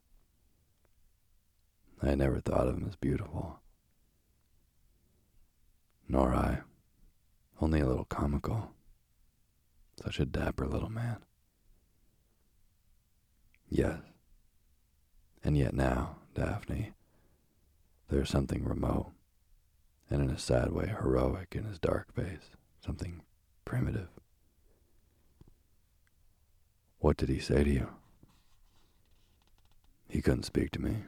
I 2.02 2.14
never 2.14 2.42
thought 2.42 2.68
of 2.68 2.76
him 2.76 2.88
as 2.90 2.98
beautiful. 2.98 3.62
Nor 6.10 6.36
I, 6.36 6.64
only 7.62 7.80
a 7.80 7.88
little 7.88 8.04
comical. 8.04 8.72
Such 10.04 10.20
a 10.20 10.26
dapper 10.26 10.68
little 10.68 10.90
man. 10.90 11.20
Yes. 13.70 14.00
And 15.44 15.56
yet 15.56 15.74
now, 15.74 16.18
Daphne, 16.34 16.92
there 18.10 18.22
is 18.22 18.30
something 18.30 18.64
remote, 18.66 19.12
and 20.10 20.22
in 20.22 20.30
a 20.30 20.40
sad 20.40 20.72
way 20.72 20.88
heroic 20.88 21.56
in 21.56 21.64
his 21.64 21.80
dark 21.80 22.14
face, 22.14 22.50
something 22.84 23.22
primitive. 23.66 24.10
What 27.00 27.18
did 27.18 27.30
he 27.30 27.40
say 27.40 27.64
to 27.64 27.70
you? 27.70 27.90
He 30.10 30.22
couldn't 30.22 30.44
speak 30.44 30.72
to 30.72 30.82
me, 30.82 31.04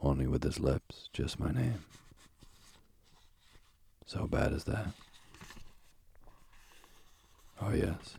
only 0.00 0.26
with 0.26 0.44
his 0.44 0.60
lips, 0.60 1.08
just 1.12 1.40
my 1.40 1.50
name. 1.50 1.84
So 4.06 4.26
bad 4.26 4.52
as 4.52 4.64
that. 4.64 4.88
Oh, 7.60 7.72
yes. 7.72 8.16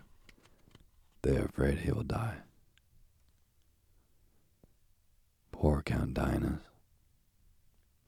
They 1.21 1.37
are 1.37 1.45
afraid 1.45 1.79
he 1.79 1.91
will 1.91 2.03
die. 2.03 2.35
Poor 5.57 5.81
Count 5.81 6.13
Dionys. 6.13 6.59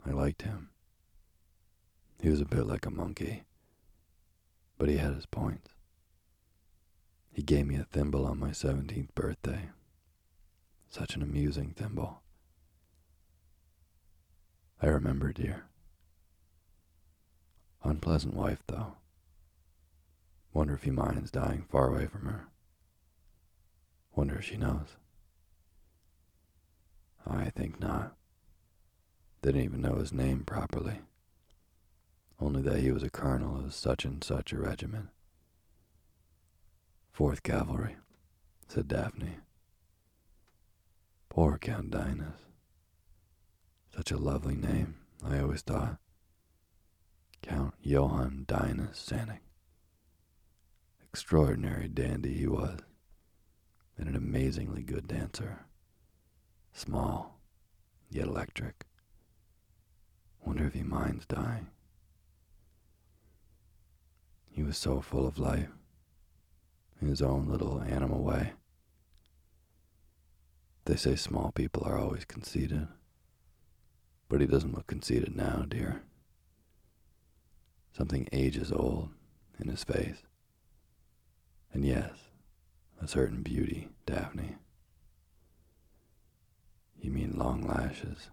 I 0.06 0.10
liked 0.10 0.42
him. 0.42 0.68
He 2.20 2.28
was 2.28 2.42
a 2.42 2.44
bit 2.44 2.66
like 2.66 2.84
a 2.84 2.90
monkey, 2.90 3.44
but 4.76 4.90
he 4.90 4.98
had 4.98 5.14
his 5.14 5.24
points. 5.24 5.70
He 7.32 7.42
gave 7.42 7.66
me 7.66 7.76
a 7.76 7.84
thimble 7.84 8.26
on 8.26 8.38
my 8.38 8.50
17th 8.50 9.14
birthday. 9.14 9.70
Such 10.90 11.16
an 11.16 11.22
amusing 11.22 11.70
thimble. 11.70 12.20
I 14.82 14.88
remember, 14.88 15.32
dear. 15.32 15.64
Unpleasant 17.82 18.34
wife, 18.34 18.62
though. 18.66 18.92
Wonder 20.52 20.74
if 20.74 20.82
he 20.82 20.90
minds 20.90 21.30
dying 21.30 21.64
far 21.70 21.88
away 21.88 22.06
from 22.06 22.26
her. 22.26 22.48
Wonder 24.14 24.36
if 24.36 24.44
she 24.44 24.58
knows. 24.58 24.96
I 27.28 27.50
think 27.50 27.80
not. 27.80 28.14
Didn't 29.42 29.60
even 29.62 29.80
know 29.80 29.96
his 29.96 30.12
name 30.12 30.44
properly. 30.44 31.00
Only 32.40 32.62
that 32.62 32.80
he 32.80 32.90
was 32.90 33.02
a 33.02 33.10
colonel 33.10 33.58
of 33.64 33.74
such 33.74 34.04
and 34.04 34.22
such 34.22 34.52
a 34.52 34.58
regiment. 34.58 35.08
Fourth 37.12 37.42
Cavalry, 37.42 37.96
said 38.68 38.88
Daphne. 38.88 39.38
Poor 41.28 41.58
Count 41.58 41.90
Dionys. 41.90 42.38
Such 43.94 44.12
a 44.12 44.18
lovely 44.18 44.54
name, 44.54 44.96
I 45.24 45.40
always 45.40 45.62
thought. 45.62 45.98
Count 47.42 47.74
Johann 47.82 48.44
Dionys 48.46 48.94
Psanek. 48.94 49.40
Extraordinary 51.02 51.88
dandy 51.88 52.34
he 52.34 52.46
was, 52.46 52.78
and 53.96 54.08
an 54.08 54.14
amazingly 54.14 54.82
good 54.82 55.08
dancer. 55.08 55.66
Small, 56.78 57.40
yet 58.08 58.28
electric. 58.28 58.86
Wonder 60.44 60.64
if 60.64 60.74
he 60.74 60.84
minds 60.84 61.26
dying. 61.26 61.66
He 64.52 64.62
was 64.62 64.78
so 64.78 65.00
full 65.00 65.26
of 65.26 65.40
life, 65.40 65.70
in 67.02 67.08
his 67.08 67.20
own 67.20 67.48
little 67.48 67.82
animal 67.82 68.22
way. 68.22 68.52
They 70.84 70.94
say 70.94 71.16
small 71.16 71.50
people 71.50 71.82
are 71.84 71.98
always 71.98 72.24
conceited, 72.24 72.86
but 74.28 74.40
he 74.40 74.46
doesn't 74.46 74.76
look 74.76 74.86
conceited 74.86 75.34
now, 75.34 75.64
dear. 75.68 76.02
Something 77.92 78.28
ages 78.32 78.70
old 78.70 79.08
in 79.58 79.68
his 79.68 79.82
face. 79.82 80.22
And 81.72 81.84
yes, 81.84 82.12
a 83.02 83.08
certain 83.08 83.42
beauty, 83.42 83.88
Daphne. 84.06 84.58
You 87.00 87.10
mean 87.10 87.34
long 87.36 87.66
lashes? 87.66 88.30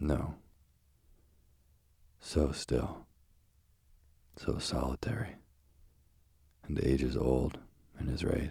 No. 0.00 0.34
So 2.20 2.52
still, 2.52 3.06
so 4.36 4.58
solitary, 4.58 5.36
and 6.64 6.78
ages 6.84 7.16
old 7.16 7.58
in 7.98 8.06
his 8.06 8.24
race. 8.24 8.50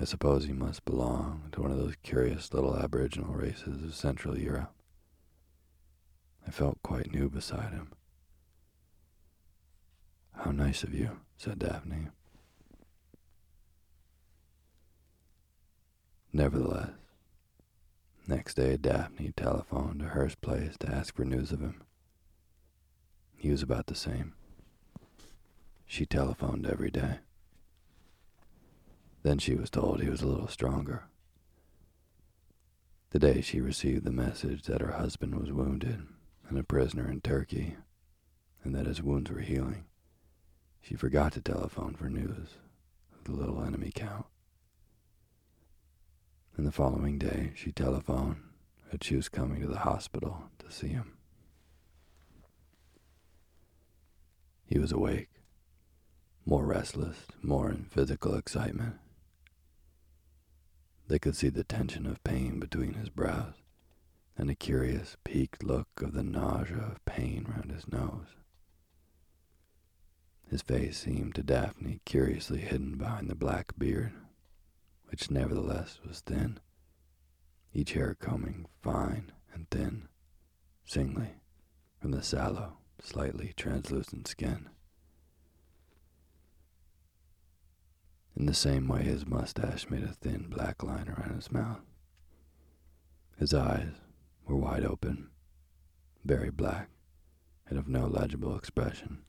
I 0.00 0.04
suppose 0.04 0.44
he 0.44 0.52
must 0.52 0.84
belong 0.84 1.48
to 1.52 1.60
one 1.60 1.72
of 1.72 1.78
those 1.78 1.96
curious 2.04 2.54
little 2.54 2.76
aboriginal 2.76 3.34
races 3.34 3.82
of 3.82 3.94
Central 3.94 4.38
Europe. 4.38 4.72
I 6.46 6.50
felt 6.52 6.82
quite 6.82 7.12
new 7.12 7.28
beside 7.28 7.72
him. 7.72 7.92
How 10.34 10.52
nice 10.52 10.84
of 10.84 10.94
you, 10.94 11.18
said 11.36 11.58
Daphne. 11.58 12.08
Nevertheless, 16.32 16.90
next 18.26 18.54
day 18.54 18.76
Daphne 18.76 19.32
telephoned 19.36 20.00
to 20.00 20.06
Hurst 20.06 20.40
Place 20.40 20.76
to 20.80 20.90
ask 20.90 21.14
for 21.14 21.24
news 21.24 21.52
of 21.52 21.60
him. 21.60 21.82
He 23.36 23.50
was 23.50 23.62
about 23.62 23.86
the 23.86 23.94
same. 23.94 24.34
She 25.86 26.04
telephoned 26.04 26.66
every 26.66 26.90
day. 26.90 27.20
Then 29.22 29.38
she 29.38 29.54
was 29.54 29.70
told 29.70 30.02
he 30.02 30.10
was 30.10 30.20
a 30.20 30.26
little 30.26 30.48
stronger. 30.48 31.04
The 33.10 33.18
day 33.18 33.40
she 33.40 33.60
received 33.62 34.04
the 34.04 34.12
message 34.12 34.64
that 34.64 34.82
her 34.82 34.92
husband 34.92 35.34
was 35.34 35.50
wounded 35.50 36.06
and 36.48 36.58
a 36.58 36.62
prisoner 36.62 37.10
in 37.10 37.22
Turkey, 37.22 37.76
and 38.62 38.74
that 38.74 38.86
his 38.86 39.02
wounds 39.02 39.30
were 39.30 39.40
healing, 39.40 39.84
she 40.82 40.94
forgot 40.94 41.32
to 41.32 41.40
telephone 41.40 41.94
for 41.94 42.08
news 42.08 42.56
of 43.16 43.24
the 43.24 43.32
little 43.32 43.62
enemy 43.62 43.92
count. 43.94 44.26
And 46.58 46.66
the 46.66 46.72
following 46.72 47.18
day, 47.18 47.52
she 47.54 47.70
telephoned 47.70 48.42
that 48.90 49.04
she 49.04 49.14
was 49.14 49.28
coming 49.28 49.60
to 49.60 49.68
the 49.68 49.78
hospital 49.78 50.50
to 50.58 50.72
see 50.72 50.88
him. 50.88 51.16
He 54.66 54.80
was 54.80 54.90
awake, 54.90 55.30
more 56.44 56.66
restless, 56.66 57.28
more 57.42 57.70
in 57.70 57.84
physical 57.84 58.34
excitement. 58.34 58.96
They 61.06 61.20
could 61.20 61.36
see 61.36 61.48
the 61.48 61.62
tension 61.62 62.06
of 62.06 62.24
pain 62.24 62.58
between 62.58 62.94
his 62.94 63.08
brows 63.08 63.54
and 64.36 64.50
a 64.50 64.56
curious, 64.56 65.16
peaked 65.22 65.62
look 65.62 65.88
of 66.02 66.12
the 66.12 66.24
nausea 66.24 66.78
of 66.78 67.04
pain 67.04 67.46
round 67.48 67.70
his 67.70 67.86
nose. 67.86 68.34
His 70.50 70.62
face 70.62 70.98
seemed 70.98 71.36
to 71.36 71.44
Daphne 71.44 72.00
curiously 72.04 72.62
hidden 72.62 72.98
behind 72.98 73.30
the 73.30 73.36
black 73.36 73.78
beard, 73.78 74.12
which 75.08 75.30
nevertheless 75.30 75.98
was 76.06 76.20
thin, 76.20 76.58
each 77.72 77.92
hair 77.92 78.14
combing 78.18 78.66
fine 78.82 79.32
and 79.52 79.68
thin, 79.70 80.08
singly, 80.84 81.34
from 82.00 82.10
the 82.10 82.22
sallow, 82.22 82.78
slightly 83.02 83.52
translucent 83.56 84.26
skin. 84.28 84.68
In 88.36 88.46
the 88.46 88.54
same 88.54 88.86
way, 88.86 89.02
his 89.02 89.26
mustache 89.26 89.90
made 89.90 90.04
a 90.04 90.12
thin 90.12 90.46
black 90.48 90.82
line 90.82 91.08
around 91.08 91.34
his 91.34 91.50
mouth. 91.50 91.80
His 93.36 93.52
eyes 93.52 93.94
were 94.46 94.56
wide 94.56 94.84
open, 94.84 95.30
very 96.24 96.50
black, 96.50 96.90
and 97.66 97.78
of 97.78 97.88
no 97.88 98.06
legible 98.06 98.56
expression. 98.56 99.24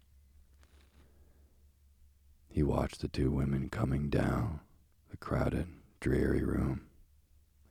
He 2.47 2.63
watched 2.63 3.01
the 3.01 3.07
two 3.07 3.31
women 3.31 3.69
coming 3.69 4.09
down 4.09 4.61
crowded, 5.19 5.67
dreary 5.99 6.43
room 6.43 6.87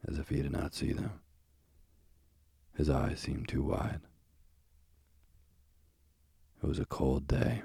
as 0.07 0.17
if 0.17 0.29
he 0.29 0.41
did 0.41 0.51
not 0.51 0.73
see 0.73 0.93
them. 0.93 1.19
His 2.75 2.89
eyes 2.89 3.19
seemed 3.19 3.47
too 3.47 3.63
wide. 3.63 4.01
It 6.63 6.67
was 6.67 6.79
a 6.79 6.85
cold 6.85 7.27
day 7.27 7.63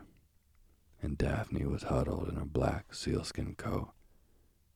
and 1.05 1.19
Daphne 1.19 1.67
was 1.67 1.83
huddled 1.85 2.29
in 2.31 2.39
a 2.39 2.47
black 2.47 2.95
sealskin 2.95 3.55
coat 3.57 3.91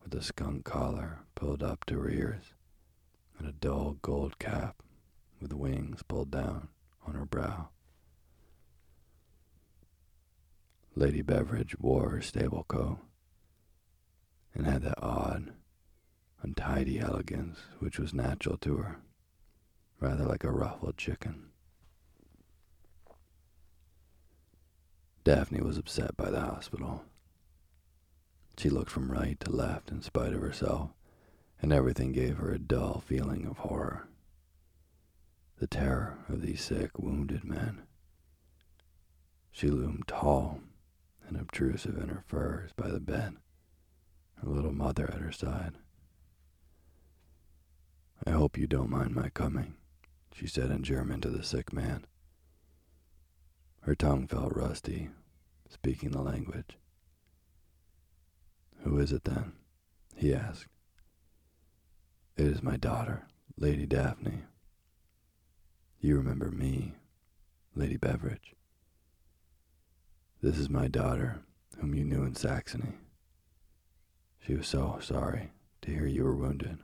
with 0.04 0.14
a 0.14 0.22
skunk 0.22 0.64
collar 0.64 1.20
pulled 1.34 1.62
up 1.62 1.86
to 1.86 1.98
her 1.98 2.10
ears 2.10 2.54
and 3.38 3.48
a 3.48 3.52
dull 3.52 3.96
gold 4.02 4.38
cap 4.38 4.82
with 5.40 5.52
wings 5.52 6.02
pulled 6.02 6.30
down 6.30 6.68
on 7.06 7.14
her 7.14 7.24
brow. 7.24 7.70
Lady 10.94 11.22
Beveridge 11.22 11.78
wore 11.78 12.10
her 12.10 12.20
stable 12.20 12.64
coat 12.64 12.98
and 14.54 14.66
had 14.66 14.82
that 14.82 15.02
odd, 15.02 15.52
untidy 16.42 16.98
elegance 16.98 17.58
which 17.78 17.98
was 17.98 18.14
natural 18.14 18.56
to 18.58 18.76
her, 18.76 18.96
rather 20.00 20.24
like 20.24 20.44
a 20.44 20.50
ruffled 20.50 20.96
chicken. 20.96 21.50
Daphne 25.24 25.60
was 25.60 25.76
upset 25.76 26.16
by 26.16 26.30
the 26.30 26.40
hospital. 26.40 27.04
She 28.56 28.70
looked 28.70 28.90
from 28.90 29.12
right 29.12 29.38
to 29.40 29.50
left 29.50 29.90
in 29.90 30.00
spite 30.02 30.32
of 30.32 30.40
herself, 30.40 30.90
and 31.60 31.72
everything 31.72 32.12
gave 32.12 32.38
her 32.38 32.50
a 32.50 32.58
dull 32.58 33.02
feeling 33.06 33.46
of 33.46 33.58
horror. 33.58 34.08
The 35.58 35.66
terror 35.66 36.18
of 36.28 36.40
these 36.40 36.62
sick, 36.62 36.98
wounded 36.98 37.44
men. 37.44 37.82
She 39.50 39.68
loomed 39.68 40.04
tall 40.06 40.60
and 41.26 41.36
obtrusive 41.36 41.98
in 41.98 42.08
her 42.08 42.24
furs 42.26 42.70
by 42.72 42.88
the 42.88 43.00
bed, 43.00 43.36
her 44.42 44.48
little 44.48 44.72
mother 44.72 45.10
at 45.12 45.20
her 45.20 45.32
side. 45.32 45.74
I 48.26 48.30
hope 48.30 48.58
you 48.58 48.66
don't 48.66 48.90
mind 48.90 49.14
my 49.14 49.28
coming, 49.28 49.74
she 50.32 50.46
said 50.46 50.70
in 50.70 50.82
German 50.82 51.20
to 51.22 51.30
the 51.30 51.42
sick 51.42 51.72
man. 51.72 52.04
Her 53.82 53.94
tongue 53.94 54.26
felt 54.26 54.54
rusty, 54.54 55.10
speaking 55.68 56.10
the 56.10 56.20
language. 56.20 56.76
Who 58.84 58.98
is 58.98 59.12
it 59.12 59.24
then? 59.24 59.52
he 60.14 60.34
asked. 60.34 60.66
It 62.36 62.46
is 62.46 62.62
my 62.62 62.76
daughter, 62.76 63.26
Lady 63.56 63.86
Daphne. 63.86 64.42
You 66.00 66.16
remember 66.16 66.50
me, 66.50 66.94
Lady 67.74 67.96
Beveridge. 67.96 68.54
This 70.42 70.58
is 70.58 70.68
my 70.68 70.86
daughter, 70.86 71.42
whom 71.78 71.94
you 71.94 72.04
knew 72.04 72.22
in 72.22 72.34
Saxony. 72.34 72.94
She 74.48 74.54
was 74.54 74.66
so 74.66 74.98
sorry 75.02 75.50
to 75.82 75.90
hear 75.90 76.06
you 76.06 76.24
were 76.24 76.34
wounded. 76.34 76.78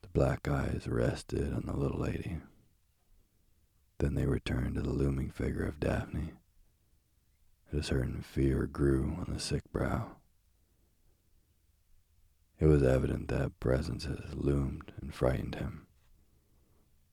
The 0.00 0.08
black 0.08 0.48
eyes 0.48 0.88
rested 0.88 1.52
on 1.52 1.64
the 1.66 1.76
little 1.76 2.00
lady. 2.00 2.38
Then 3.98 4.14
they 4.14 4.24
returned 4.24 4.76
to 4.76 4.80
the 4.80 4.88
looming 4.88 5.28
figure 5.28 5.66
of 5.66 5.78
Daphne. 5.78 6.30
A 7.74 7.82
certain 7.82 8.22
fear 8.22 8.64
grew 8.64 9.18
on 9.18 9.34
the 9.34 9.38
sick 9.38 9.70
brow. 9.70 10.12
It 12.58 12.64
was 12.64 12.82
evident 12.82 13.28
that 13.28 13.60
presences 13.60 14.32
loomed 14.32 14.94
and 15.02 15.14
frightened 15.14 15.56
him. 15.56 15.88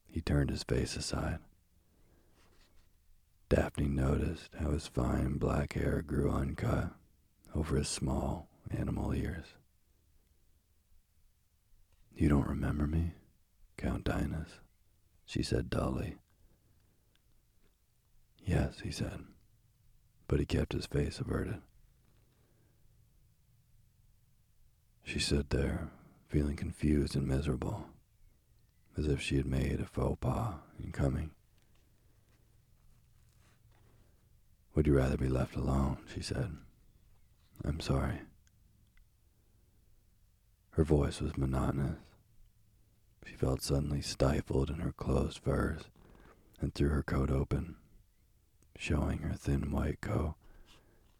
He 0.08 0.22
turned 0.22 0.52
his 0.52 0.64
face 0.64 0.96
aside. 0.96 1.40
Daphne 3.50 3.90
noticed 3.90 4.52
how 4.58 4.72
his 4.72 4.88
fine 4.88 5.38
black 5.38 5.74
hair 5.74 6.02
grew 6.02 6.32
uncut 6.32 6.94
over 7.56 7.78
his 7.78 7.90
small 7.90 8.48
animal 8.72 9.14
ears. 9.14 9.46
You 12.16 12.30
don't 12.30 12.48
remember 12.48 12.86
me, 12.86 13.14
Count 13.78 14.04
Dionys? 14.04 14.60
she 15.26 15.44
said 15.44 15.70
dully. 15.70 16.16
Yes, 18.44 18.80
he 18.84 18.92
said, 18.92 19.24
but 20.28 20.40
he 20.40 20.46
kept 20.46 20.74
his 20.74 20.86
face 20.86 21.20
averted. 21.20 21.62
She 25.04 25.20
stood 25.20 25.50
there, 25.50 25.90
feeling 26.28 26.56
confused 26.56 27.16
and 27.16 27.28
miserable, 27.28 27.86
as 28.98 29.08
if 29.08 29.22
she 29.22 29.38
had 29.38 29.46
made 29.46 29.80
a 29.80 29.86
faux 29.86 30.18
pas 30.20 30.56
in 30.84 30.92
coming. 30.92 31.32
Would 34.76 34.88
you 34.88 34.96
rather 34.96 35.18
be 35.18 35.28
left 35.28 35.56
alone? 35.56 35.98
she 36.14 36.22
said. 36.22 36.56
I'm 37.64 37.80
sorry. 37.80 38.22
Her 40.72 40.84
voice 40.84 41.20
was 41.22 41.38
monotonous. 41.38 42.00
She 43.26 43.36
felt 43.36 43.62
suddenly 43.62 44.02
stifled 44.02 44.70
in 44.70 44.80
her 44.80 44.92
closed 44.94 45.40
furs 45.40 45.84
and 46.62 46.74
threw 46.74 46.90
her 46.90 47.04
coat 47.04 47.30
open, 47.30 47.76
showing 48.78 49.20
her 49.20 49.34
thin 49.34 49.72
white 49.72 50.02
coat 50.02 50.36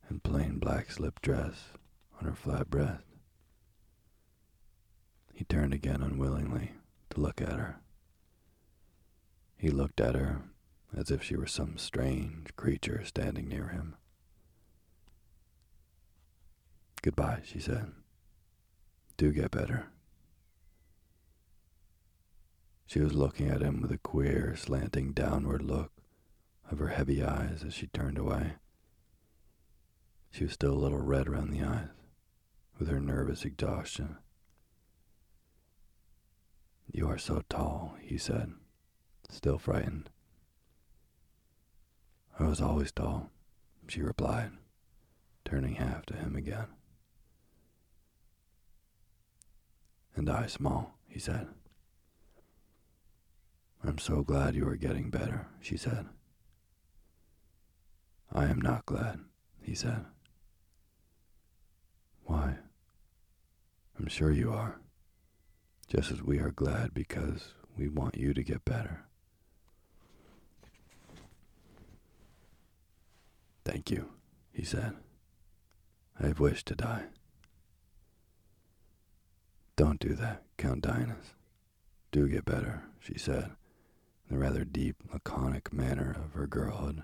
and 0.08 0.24
plain 0.24 0.60
black 0.60 0.92
slip 0.92 1.22
dress 1.22 1.74
on 2.20 2.26
her 2.26 2.36
flat 2.36 2.70
breast. 2.70 3.04
He 5.34 5.46
turned 5.46 5.74
again 5.74 6.02
unwillingly 6.02 6.72
to 7.12 7.22
look 7.22 7.42
at 7.42 7.54
her. 7.54 7.80
He 9.58 9.70
looked 9.70 10.00
at 10.00 10.16
her 10.16 10.44
as 10.96 11.12
if 11.12 11.22
she 11.22 11.36
were 11.36 11.48
some 11.48 11.78
strange 11.78 12.56
creature 12.56 13.04
standing 13.06 13.48
near 13.48 13.68
him. 13.68 13.96
Goodbye, 17.02 17.42
she 17.46 17.60
said. 17.60 17.92
Do 19.18 19.32
get 19.32 19.52
better. 19.52 19.88
She 22.86 23.00
was 23.00 23.14
looking 23.14 23.48
at 23.48 23.62
him 23.62 23.82
with 23.82 23.92
a 23.92 23.98
queer, 23.98 24.56
slanting 24.58 25.14
downward 25.14 25.62
look 25.62 25.92
of 26.72 26.80
her 26.80 26.88
heavy 26.88 27.24
eyes 27.24 27.64
as 27.66 27.74
she 27.74 27.88
turned 27.88 28.18
away. 28.18 28.54
She 30.32 30.44
was 30.44 30.54
still 30.54 30.74
a 30.74 30.80
little 30.80 31.00
red 31.00 31.28
around 31.28 31.52
the 31.52 31.64
eyes 31.64 31.90
with 32.78 32.88
her 32.90 33.00
nervous 33.00 33.46
exhaustion. 33.46 34.18
You 36.92 37.08
are 37.08 37.18
so 37.18 37.44
tall, 37.50 37.96
he 38.02 38.18
said, 38.18 38.54
still 39.30 39.60
frightened. 39.60 40.10
I 42.40 42.46
was 42.46 42.62
always 42.62 42.92
tall, 42.92 43.30
she 43.88 44.02
replied, 44.02 44.52
turning 45.46 45.76
half 45.76 46.06
to 46.08 46.16
him 46.16 46.36
again. 46.36 46.68
And 50.16 50.30
I 50.30 50.48
small, 50.48 50.98
he 51.08 51.20
said. 51.20 51.48
I'm 53.84 53.98
so 53.98 54.24
glad 54.24 54.56
you 54.56 54.68
are 54.68 54.76
getting 54.76 55.10
better, 55.10 55.48
she 55.62 55.78
said. 55.78 56.08
I 58.32 58.46
am 58.46 58.60
not 58.62 58.86
glad, 58.86 59.20
he 59.62 59.74
said. 59.74 60.06
Why? 62.26 62.58
I'm 63.98 64.08
sure 64.08 64.32
you 64.32 64.52
are, 64.52 64.80
just 65.88 66.12
as 66.12 66.22
we 66.22 66.40
are 66.40 66.52
glad 66.52 66.94
because 66.94 67.54
we 67.78 67.88
want 67.88 68.18
you 68.18 68.34
to 68.34 68.44
get 68.44 68.66
better. 68.66 69.06
Thank 73.66 73.90
you, 73.92 74.10
he 74.52 74.64
said. 74.64 74.94
I 76.20 76.28
have 76.28 76.40
wished 76.40 76.68
to 76.68 76.76
die. 76.76 77.06
Don't 79.80 80.02
do 80.02 80.14
that, 80.16 80.44
Count 80.58 80.84
Dionys. 80.84 81.36
Do 82.12 82.28
get 82.28 82.44
better, 82.44 82.84
she 83.00 83.18
said, 83.18 83.52
in 84.30 84.36
the 84.36 84.38
rather 84.38 84.66
deep, 84.66 84.98
laconic 85.14 85.72
manner 85.72 86.12
of 86.22 86.34
her 86.34 86.48
girlhood. 86.48 87.02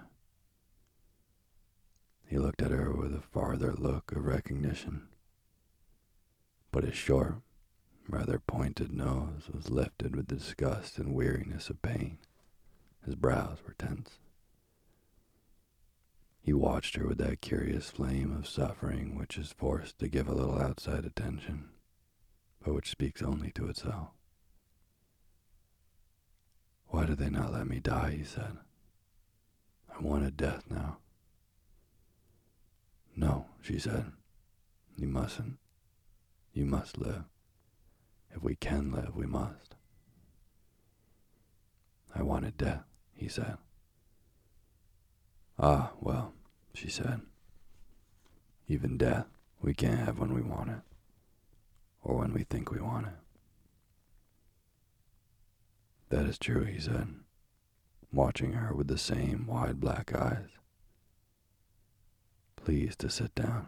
He 2.28 2.38
looked 2.38 2.62
at 2.62 2.72
her 2.72 2.92
with 2.92 3.16
a 3.16 3.22
farther 3.22 3.72
look 3.72 4.12
of 4.12 4.26
recognition. 4.26 5.08
But 6.74 6.84
his 6.84 6.96
short, 6.96 7.36
rather 8.10 8.40
pointed 8.40 8.92
nose 8.92 9.50
was 9.54 9.70
lifted 9.70 10.14
with 10.14 10.28
the 10.28 10.36
disgust 10.36 10.98
and 10.98 11.14
weariness 11.14 11.70
of 11.70 11.82
pain. 11.82 12.18
His 13.06 13.16
brows 13.16 13.60
were 13.66 13.76
tense. 13.78 14.20
He 16.42 16.52
watched 16.52 16.98
her 16.98 17.08
with 17.08 17.20
that 17.20 17.40
curious 17.40 17.90
flame 17.90 18.36
of 18.36 18.50
suffering 18.50 19.16
which 19.16 19.38
is 19.38 19.54
forced 19.54 19.98
to 20.00 20.10
give 20.10 20.28
a 20.28 20.36
little 20.36 20.60
outside 20.60 21.06
attention, 21.06 21.70
which 22.74 22.90
speaks 22.90 23.22
only 23.22 23.52
to 23.52 23.68
itself. 23.68 24.10
Why 26.88 27.06
do 27.06 27.16
they 27.16 27.30
not 27.30 27.54
let 27.54 27.68
me 27.68 27.80
die? 27.80 28.16
he 28.18 28.24
said. 28.24 28.58
I 29.94 30.02
wanted 30.02 30.38
death 30.38 30.64
now. 30.70 30.98
No, 33.16 33.46
she 33.62 33.80
said. 33.80 34.12
You 34.98 35.08
mustn't. 35.08 35.58
You 36.54 36.66
must 36.66 36.98
live. 36.98 37.24
If 38.34 38.44
we 38.44 38.56
can 38.56 38.92
live, 38.92 39.16
we 39.16 39.26
must. 39.26 39.76
I 42.14 42.24
wanted 42.24 42.58
death, 42.58 42.84
he 43.14 43.28
said. 43.28 43.58
Ah, 45.60 45.92
well, 46.00 46.34
she 46.74 46.90
said. 46.90 47.22
Even 48.68 48.98
death 48.98 49.28
we 49.62 49.74
can't 49.74 50.00
have 50.00 50.20
when 50.20 50.34
we 50.34 50.42
want 50.42 50.70
it, 50.70 50.82
or 52.06 52.18
when 52.20 52.34
we 52.34 52.44
think 52.44 52.72
we 52.72 52.80
want 52.80 53.08
it. 53.08 53.14
That 56.10 56.28
is 56.28 56.38
true, 56.38 56.64
he 56.64 56.80
said, 56.80 57.08
watching 58.14 58.54
her 58.54 58.74
with 58.74 58.88
the 58.88 58.98
same 58.98 59.48
wide 59.48 59.80
black 59.80 60.16
eyes. 60.16 60.50
Please 62.56 62.96
to 62.98 63.10
sit 63.10 63.34
down. 63.34 63.68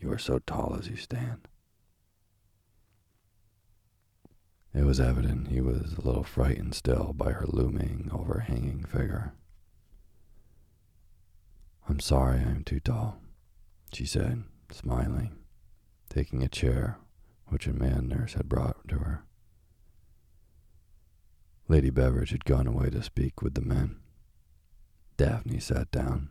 You 0.00 0.10
are 0.10 0.18
so 0.18 0.40
tall 0.40 0.74
as 0.78 0.88
you 0.88 0.96
stand. 0.96 1.46
It 4.74 4.84
was 4.84 4.98
evident 4.98 5.48
he 5.48 5.60
was 5.60 5.92
a 5.92 6.00
little 6.00 6.24
frightened 6.24 6.74
still 6.74 7.12
by 7.12 7.32
her 7.32 7.44
looming, 7.46 8.10
overhanging 8.10 8.84
figure. 8.84 9.34
I'm 11.86 12.00
sorry 12.00 12.38
I 12.38 12.44
am 12.44 12.64
too 12.64 12.80
tall, 12.80 13.20
she 13.92 14.06
said, 14.06 14.44
smiling, 14.70 15.36
taking 16.08 16.42
a 16.42 16.48
chair 16.48 16.96
which 17.52 17.66
a 17.66 17.72
man 17.72 18.08
nurse 18.08 18.32
had 18.32 18.48
brought 18.48 18.88
to 18.88 18.96
her. 18.96 19.24
Lady 21.68 21.90
Beveridge 21.90 22.30
had 22.30 22.46
gone 22.46 22.66
away 22.66 22.88
to 22.88 23.02
speak 23.02 23.42
with 23.42 23.54
the 23.54 23.60
men. 23.60 24.00
Daphne 25.18 25.60
sat 25.60 25.90
down, 25.90 26.30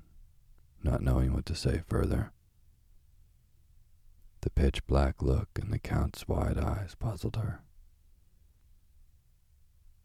not 0.84 1.02
knowing 1.02 1.34
what 1.34 1.46
to 1.46 1.56
say 1.56 1.84
further. 1.88 2.32
The 4.42 4.50
pitch 4.50 4.86
black 4.88 5.22
look 5.22 5.50
in 5.62 5.70
the 5.70 5.78
Count's 5.78 6.28
wide 6.28 6.58
eyes 6.58 6.96
puzzled 6.96 7.36
her. 7.36 7.62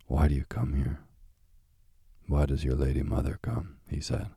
Why 0.06 0.28
do 0.28 0.34
you 0.34 0.44
come 0.48 0.74
here? 0.74 1.00
Why 2.28 2.44
does 2.44 2.62
your 2.62 2.74
lady 2.74 3.02
mother 3.02 3.38
come? 3.40 3.78
he 3.88 4.00
said. 4.00 4.28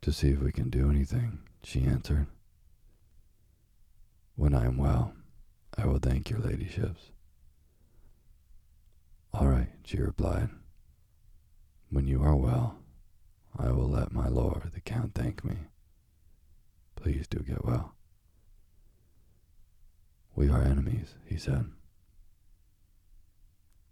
To 0.00 0.12
see 0.12 0.30
if 0.30 0.40
we 0.40 0.50
can 0.50 0.70
do 0.70 0.88
anything, 0.90 1.40
she 1.62 1.84
answered. 1.84 2.26
When 4.38 4.54
I 4.54 4.66
am 4.66 4.76
well, 4.76 5.14
I 5.76 5.84
will 5.84 5.98
thank 5.98 6.30
your 6.30 6.38
ladyships. 6.38 7.10
All 9.34 9.48
right, 9.48 9.70
she 9.82 9.96
replied. 9.96 10.50
When 11.90 12.06
you 12.06 12.22
are 12.22 12.36
well, 12.36 12.78
I 13.58 13.72
will 13.72 13.88
let 13.88 14.12
my 14.12 14.28
lord 14.28 14.70
the 14.72 14.80
count 14.80 15.16
thank 15.16 15.44
me. 15.44 15.56
Please 16.94 17.26
do 17.26 17.40
get 17.40 17.64
well. 17.64 17.96
We 20.36 20.48
are 20.48 20.62
enemies, 20.62 21.16
he 21.26 21.36
said. 21.36 21.72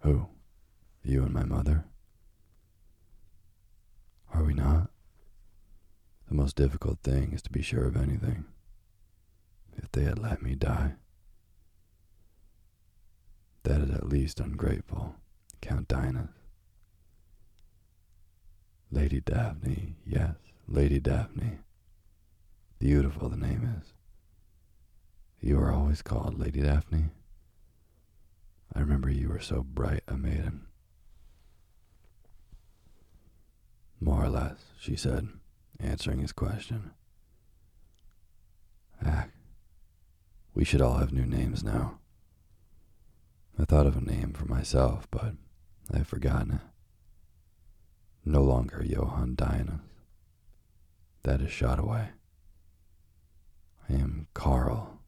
Who? 0.02 0.28
You 1.02 1.24
and 1.24 1.34
my 1.34 1.42
mother? 1.42 1.86
Are 4.32 4.44
we 4.44 4.54
not? 4.54 4.90
The 6.28 6.36
most 6.36 6.54
difficult 6.54 7.00
thing 7.00 7.32
is 7.32 7.42
to 7.42 7.50
be 7.50 7.62
sure 7.62 7.88
of 7.88 7.96
anything. 7.96 8.44
If 9.76 9.92
they 9.92 10.02
had 10.02 10.18
let 10.18 10.42
me 10.42 10.54
die. 10.54 10.94
That 13.62 13.80
is 13.80 13.90
at 13.90 14.08
least 14.08 14.40
ungrateful, 14.40 15.16
Count 15.60 15.88
Dionys. 15.88 16.28
Lady 18.90 19.20
Daphne, 19.20 19.96
yes, 20.06 20.36
Lady 20.68 21.00
Daphne. 21.00 21.58
Beautiful 22.78 23.28
the 23.28 23.36
name 23.36 23.78
is. 23.80 23.92
You 25.40 25.58
are 25.58 25.72
always 25.72 26.02
called 26.02 26.38
Lady 26.38 26.60
Daphne. 26.60 27.06
I 28.74 28.80
remember 28.80 29.10
you 29.10 29.28
were 29.28 29.40
so 29.40 29.62
bright 29.62 30.02
a 30.06 30.16
maiden. 30.16 30.66
More 34.00 34.24
or 34.24 34.28
less, 34.28 34.58
she 34.78 34.94
said, 34.94 35.28
answering 35.80 36.20
his 36.20 36.32
question. 36.32 36.92
Ah, 39.04 39.26
we 40.56 40.64
should 40.64 40.80
all 40.80 40.96
have 40.96 41.12
new 41.12 41.26
names 41.26 41.62
now. 41.62 41.98
I 43.58 43.66
thought 43.66 43.86
of 43.86 43.98
a 43.98 44.00
name 44.00 44.32
for 44.32 44.46
myself, 44.46 45.06
but 45.10 45.34
I've 45.92 46.06
forgotten 46.06 46.52
it. 46.52 46.60
No 48.24 48.42
longer 48.42 48.82
Johann 48.82 49.36
Dionys. 49.36 49.80
That 51.24 51.42
is 51.42 51.52
shot 51.52 51.78
away. 51.78 52.08
I 53.88 53.92
am 53.92 54.28
Karl, 54.32 55.00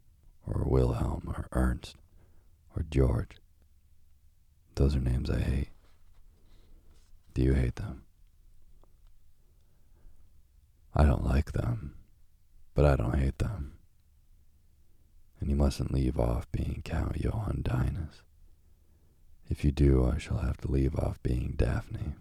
or 0.46 0.64
Wilhelm, 0.66 1.22
or 1.34 1.48
Ernst, 1.52 1.96
or 2.76 2.84
George. 2.90 3.38
Those 4.74 4.94
are 4.96 5.00
names 5.00 5.30
I 5.30 5.40
hate. 5.40 5.70
Do 7.32 7.40
you 7.40 7.54
hate 7.54 7.76
them? 7.76 8.02
I 10.94 11.04
don't 11.04 11.24
like 11.24 11.52
them, 11.52 11.94
but 12.74 12.84
I 12.84 12.96
don't 12.96 13.18
hate 13.18 13.38
them. 13.38 13.77
And 15.40 15.50
you 15.50 15.56
mustn't 15.56 15.92
leave 15.92 16.18
off 16.18 16.50
being 16.50 16.82
Count 16.84 17.20
Johann 17.20 17.62
Dionys. 17.62 18.22
If 19.48 19.64
you 19.64 19.70
do, 19.70 20.04
I 20.04 20.18
shall 20.18 20.38
have 20.38 20.58
to 20.58 20.70
leave 20.70 20.96
off 20.96 21.22
being 21.22 21.54
Daphne. 21.56 22.14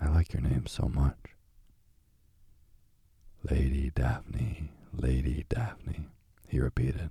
I 0.00 0.08
like 0.08 0.32
your 0.32 0.42
name 0.42 0.66
so 0.66 0.88
much. 0.88 1.18
Lady 3.48 3.90
Daphne, 3.94 4.70
Lady 4.92 5.44
Daphne, 5.48 6.06
he 6.48 6.60
repeated. 6.60 7.10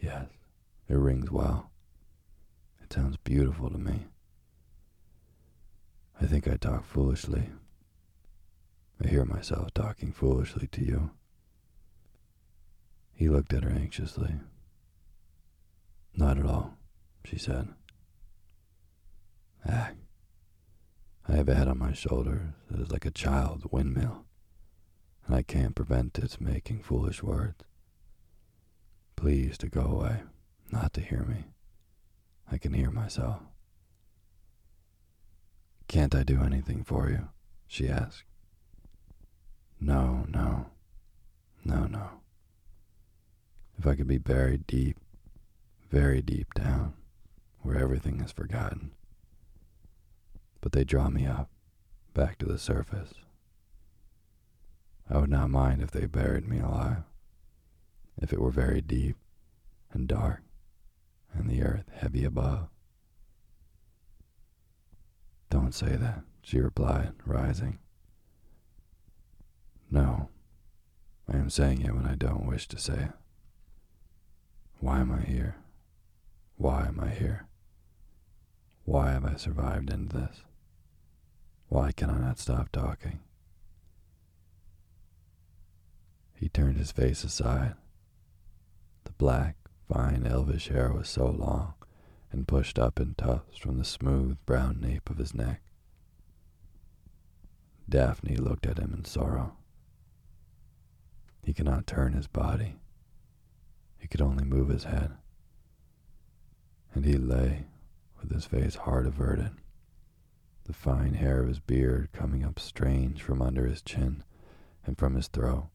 Yes, 0.00 0.26
it 0.88 0.94
rings 0.94 1.30
well. 1.30 1.70
It 2.82 2.92
sounds 2.92 3.16
beautiful 3.18 3.70
to 3.70 3.78
me. 3.78 4.06
I 6.20 6.26
think 6.26 6.48
I 6.48 6.56
talk 6.56 6.84
foolishly. 6.86 7.50
I 9.04 9.08
hear 9.08 9.24
myself 9.24 9.72
talking 9.74 10.12
foolishly 10.12 10.66
to 10.68 10.84
you. 10.84 11.10
He 13.16 13.30
looked 13.30 13.54
at 13.54 13.64
her 13.64 13.70
anxiously. 13.70 14.34
Not 16.14 16.38
at 16.38 16.44
all, 16.44 16.76
she 17.24 17.38
said. 17.38 17.68
Ah, 19.66 19.92
I 21.26 21.32
have 21.32 21.48
a 21.48 21.54
head 21.54 21.66
on 21.66 21.78
my 21.78 21.94
shoulders 21.94 22.52
that 22.70 22.78
is 22.78 22.92
like 22.92 23.06
a 23.06 23.10
child's 23.10 23.64
windmill, 23.72 24.26
and 25.26 25.34
I 25.34 25.42
can't 25.42 25.74
prevent 25.74 26.18
its 26.18 26.40
making 26.40 26.82
foolish 26.82 27.22
words. 27.22 27.64
Please 29.16 29.56
to 29.58 29.68
go 29.68 29.80
away, 29.80 30.20
not 30.70 30.92
to 30.92 31.00
hear 31.00 31.24
me. 31.24 31.46
I 32.52 32.58
can 32.58 32.74
hear 32.74 32.90
myself. 32.90 33.40
Can't 35.88 36.14
I 36.14 36.22
do 36.22 36.42
anything 36.42 36.84
for 36.84 37.08
you? 37.08 37.28
she 37.66 37.88
asked. 37.88 38.24
No, 39.80 40.26
no, 40.28 40.66
no, 41.64 41.86
no. 41.86 42.20
If 43.86 43.92
I 43.92 43.94
could 43.94 44.08
be 44.08 44.18
buried 44.18 44.66
deep, 44.66 44.98
very 45.92 46.20
deep 46.20 46.52
down, 46.54 46.94
where 47.60 47.78
everything 47.78 48.20
is 48.20 48.32
forgotten. 48.32 48.90
But 50.60 50.72
they 50.72 50.82
draw 50.82 51.08
me 51.08 51.24
up, 51.24 51.48
back 52.12 52.36
to 52.38 52.46
the 52.46 52.58
surface. 52.58 53.14
I 55.08 55.18
would 55.18 55.30
not 55.30 55.50
mind 55.50 55.82
if 55.82 55.92
they 55.92 56.06
buried 56.06 56.48
me 56.48 56.58
alive, 56.58 57.04
if 58.20 58.32
it 58.32 58.40
were 58.40 58.50
very 58.50 58.80
deep 58.80 59.18
and 59.92 60.08
dark, 60.08 60.42
and 61.32 61.48
the 61.48 61.62
earth 61.62 61.88
heavy 61.94 62.24
above. 62.24 62.66
Don't 65.48 65.72
say 65.72 65.94
that, 65.94 66.24
she 66.42 66.58
replied, 66.58 67.12
rising. 67.24 67.78
No, 69.92 70.30
I 71.32 71.36
am 71.36 71.50
saying 71.50 71.82
it 71.82 71.94
when 71.94 72.06
I 72.06 72.16
don't 72.16 72.48
wish 72.48 72.66
to 72.66 72.78
say 72.78 72.94
it. 72.94 73.12
Why 74.80 75.00
am 75.00 75.10
I 75.10 75.22
here? 75.22 75.56
Why 76.56 76.86
am 76.86 77.00
I 77.00 77.10
here? 77.10 77.46
Why 78.84 79.10
have 79.10 79.24
I 79.24 79.36
survived 79.36 79.90
into 79.90 80.16
this? 80.16 80.42
Why 81.68 81.92
can 81.92 82.10
I 82.10 82.18
not 82.18 82.38
stop 82.38 82.70
talking? 82.70 83.20
He 86.34 86.48
turned 86.48 86.76
his 86.76 86.92
face 86.92 87.24
aside. 87.24 87.74
The 89.04 89.12
black, 89.12 89.56
fine, 89.88 90.26
elvish 90.26 90.68
hair 90.68 90.92
was 90.92 91.08
so 91.08 91.26
long 91.26 91.74
and 92.30 92.46
pushed 92.46 92.78
up 92.78 93.00
in 93.00 93.14
tufts 93.14 93.58
from 93.58 93.78
the 93.78 93.84
smooth 93.84 94.36
brown 94.46 94.80
nape 94.80 95.08
of 95.08 95.18
his 95.18 95.34
neck. 95.34 95.62
Daphne 97.88 98.36
looked 98.36 98.66
at 98.66 98.78
him 98.78 98.92
in 98.92 99.04
sorrow. 99.04 99.56
He 101.42 101.54
cannot 101.54 101.86
turn 101.86 102.12
his 102.12 102.26
body. 102.26 102.76
He 103.98 104.08
could 104.08 104.20
only 104.20 104.44
move 104.44 104.68
his 104.68 104.84
head. 104.84 105.12
And 106.94 107.04
he 107.04 107.16
lay 107.16 107.66
with 108.20 108.30
his 108.30 108.46
face 108.46 108.74
hard 108.76 109.06
averted, 109.06 109.50
the 110.64 110.72
fine 110.72 111.14
hair 111.14 111.42
of 111.42 111.48
his 111.48 111.60
beard 111.60 112.10
coming 112.12 112.44
up 112.44 112.58
strange 112.58 113.22
from 113.22 113.42
under 113.42 113.66
his 113.66 113.82
chin 113.82 114.24
and 114.84 114.96
from 114.96 115.14
his 115.14 115.28
throat 115.28 115.68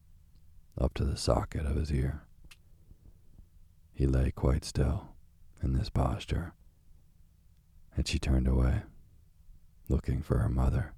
up 0.78 0.94
to 0.96 1.06
the 1.06 1.18
socket 1.18 1.66
of 1.66 1.76
his 1.76 1.92
ear. 1.92 2.24
He 3.94 4.08
lay 4.08 4.32
quite 4.32 4.66
still 4.66 5.10
in 5.62 5.74
this 5.74 5.90
posture, 5.90 6.54
and 7.96 8.08
she 8.08 8.18
turned 8.18 8.48
away, 8.48 8.84
looking 9.90 10.22
for 10.22 10.40
her 10.40 10.50
mother. 10.50 10.94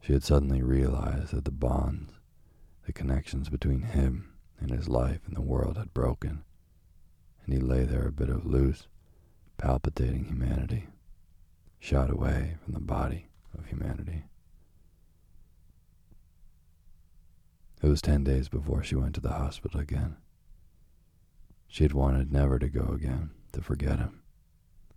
She 0.00 0.12
had 0.12 0.22
suddenly 0.22 0.62
realized 0.62 1.32
that 1.32 1.44
the 1.44 1.50
bonds 1.50 2.12
the 2.86 2.92
connections 2.92 3.48
between 3.48 3.82
him 3.82 4.33
and 4.64 4.72
his 4.72 4.88
life 4.88 5.20
and 5.26 5.36
the 5.36 5.42
world 5.42 5.76
had 5.76 5.92
broken, 5.92 6.42
and 7.44 7.54
he 7.54 7.60
lay 7.60 7.84
there 7.84 8.08
a 8.08 8.12
bit 8.12 8.30
of 8.30 8.46
loose, 8.46 8.88
palpitating 9.58 10.24
humanity, 10.24 10.88
shot 11.78 12.10
away 12.10 12.56
from 12.64 12.72
the 12.72 12.80
body 12.80 13.26
of 13.56 13.66
humanity. 13.66 14.24
It 17.82 17.88
was 17.88 18.00
ten 18.00 18.24
days 18.24 18.48
before 18.48 18.82
she 18.82 18.94
went 18.94 19.14
to 19.16 19.20
the 19.20 19.34
hospital 19.34 19.78
again. 19.78 20.16
She 21.68 21.84
had 21.84 21.92
wanted 21.92 22.32
never 22.32 22.58
to 22.58 22.70
go 22.70 22.94
again, 22.94 23.32
to 23.52 23.60
forget 23.60 23.98
him, 23.98 24.22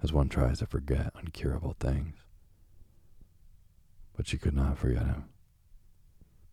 as 0.01 0.13
one 0.13 0.29
tries 0.29 0.59
to 0.59 0.65
forget 0.65 1.13
uncurable 1.13 1.75
things. 1.77 2.15
But 4.15 4.27
she 4.27 4.37
could 4.37 4.55
not 4.55 4.77
forget 4.77 5.05
him. 5.05 5.25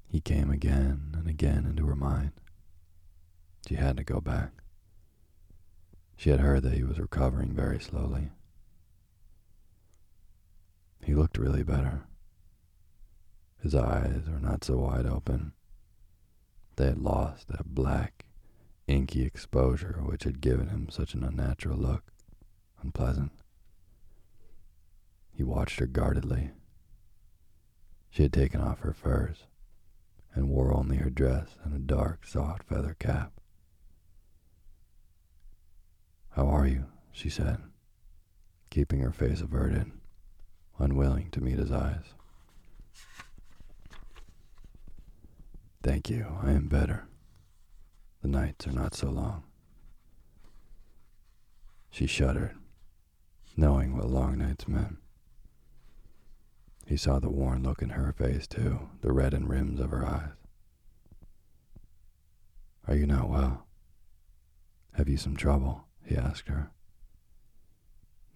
He 0.09 0.21
came 0.21 0.51
again 0.51 1.13
and 1.15 1.29
again 1.29 1.65
into 1.65 1.87
her 1.87 1.95
mind. 1.95 2.33
She 3.67 3.77
had 3.77 3.97
to 3.97 4.05
go 4.05 4.21
back. 4.21 4.53
She 6.17 6.31
had 6.31 6.41
heard 6.41 6.63
that 6.63 6.75
he 6.75 6.83
was 6.83 6.99
recovering 6.99 7.53
very 7.53 7.81
slowly. 7.81 8.31
He 11.03 11.15
looked 11.15 11.39
really 11.39 11.63
better. 11.63 12.05
His 13.63 13.75
eyes 13.75 14.29
were 14.29 14.41
not 14.41 14.65
so 14.65 14.79
wide 14.79 15.07
open. 15.07 15.53
They 16.77 16.87
had 16.87 16.99
lost 16.99 17.49
that 17.49 17.75
black, 17.75 18.27
inky 18.87 19.23
exposure 19.23 20.01
which 20.05 20.25
had 20.25 20.41
given 20.41 20.69
him 20.69 20.89
such 20.91 21.15
an 21.15 21.25
unnatural 21.25 21.79
look, 21.79 22.13
unpleasant. 22.83 23.33
He 25.33 25.43
watched 25.43 25.81
her 25.81 25.87
guardedly. 25.87 26.51
She 28.11 28.23
had 28.23 28.33
taken 28.33 28.61
off 28.61 28.81
her 28.81 28.93
furs 28.93 29.45
and 30.35 30.49
wore 30.49 30.73
only 30.73 30.97
her 30.99 31.11
dress 31.11 31.57
and 31.65 31.75
a 31.75 31.79
dark, 31.79 32.27
soft 32.27 32.65
feather 32.65 32.97
cap. 32.99 33.34
How 36.35 36.49
are 36.49 36.67
you? 36.67 36.87
she 37.13 37.31
said, 37.31 37.59
keeping 38.69 38.99
her 38.99 39.13
face 39.13 39.41
averted, 39.41 39.93
unwilling 40.81 41.31
to 41.31 41.41
meet 41.41 41.61
his 41.61 41.71
eyes. 41.71 42.03
Thank 45.85 46.11
you, 46.11 46.27
I 46.43 46.51
am 46.51 46.67
better. 46.67 47.07
The 48.21 48.27
nights 48.27 48.67
are 48.67 48.73
not 48.73 48.97
so 48.97 49.11
long. 49.11 49.45
She 51.93 52.09
shuddered, 52.09 52.57
knowing 53.57 53.97
what 53.97 54.11
long 54.11 54.39
nights 54.39 54.67
meant. 54.67 54.97
He 56.85 56.97
saw 56.97 57.21
the 57.21 57.31
worn 57.31 57.63
look 57.63 57.81
in 57.81 57.91
her 57.91 58.13
face, 58.13 58.49
too, 58.49 58.89
the 59.03 59.13
reddened 59.13 59.49
rims 59.49 59.79
of 59.79 59.93
her 59.93 60.05
eyes. 60.05 60.33
Are 62.89 62.97
you 62.97 63.07
not 63.07 63.31
well? 63.31 63.69
Have 64.95 65.09
you 65.09 65.17
some 65.17 65.37
trouble? 65.37 65.85
He 66.05 66.17
asked 66.17 66.49
her. 66.49 66.71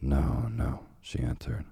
No, 0.00 0.48
no, 0.50 0.86
she 1.00 1.20
answered. 1.20 1.64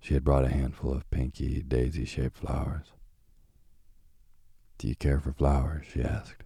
She 0.00 0.14
had 0.14 0.24
brought 0.24 0.44
a 0.44 0.48
handful 0.48 0.92
of 0.92 1.08
pinky, 1.10 1.62
daisy 1.62 2.04
shaped 2.04 2.38
flowers. 2.38 2.92
Do 4.78 4.88
you 4.88 4.96
care 4.96 5.20
for 5.20 5.32
flowers? 5.32 5.86
she 5.92 6.02
asked. 6.02 6.42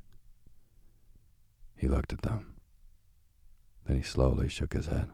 He 1.76 1.88
looked 1.88 2.12
at 2.12 2.22
them. 2.22 2.54
Then 3.86 3.96
he 3.96 4.02
slowly 4.02 4.48
shook 4.48 4.72
his 4.74 4.86
head. 4.86 5.08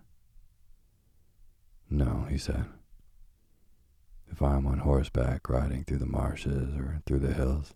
No, 1.89 2.27
he 2.29 2.39
said. 2.39 2.65
If 4.29 4.41
I 4.41 4.57
am 4.57 4.67
on 4.67 4.79
horseback 4.79 5.49
riding 5.49 5.85
through 5.85 5.99
the 5.99 6.07
marshes 6.07 6.75
or 6.75 7.03
through 7.05 7.21
the 7.21 7.35
hills, 7.35 7.75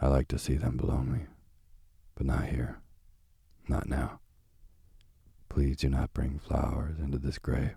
I 0.00 0.06
like 0.06 0.28
to 0.28 0.38
see 0.38 0.54
them 0.54 0.76
below 0.76 0.98
me. 0.98 1.26
But 2.14 2.26
not 2.26 2.46
here. 2.46 2.78
Not 3.68 3.88
now. 3.88 4.20
Please 5.48 5.76
do 5.76 5.88
not 5.88 6.12
bring 6.12 6.38
flowers 6.38 6.98
into 6.98 7.18
this 7.18 7.38
grave. 7.38 7.76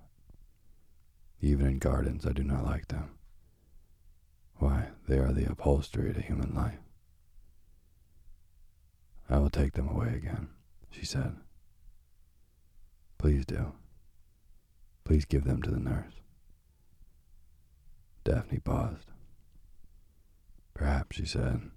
Even 1.41 1.67
in 1.67 1.79
gardens, 1.79 2.25
I 2.25 2.31
do 2.31 2.43
not 2.43 2.65
like 2.65 2.87
them. 2.87 3.11
Why, 4.55 4.87
they 5.07 5.19
are 5.19 5.31
the 5.31 5.49
upholstery 5.49 6.13
to 6.13 6.21
human 6.21 6.53
life. 6.55 6.79
I 9.29 9.37
will 9.37 9.49
take 9.49 9.73
them 9.73 9.87
away 9.87 10.13
again, 10.15 10.49
she 10.89 11.05
said. 11.05 11.35
Please 13.17 13.45
do. 13.45 13.73
Please 15.03 15.25
give 15.25 15.43
them 15.43 15.61
to 15.61 15.69
the 15.69 15.79
nurse. 15.79 16.13
Daphne 18.23 18.59
paused. 18.59 19.11
Perhaps, 20.73 21.15
she 21.17 21.25
said, 21.25 21.71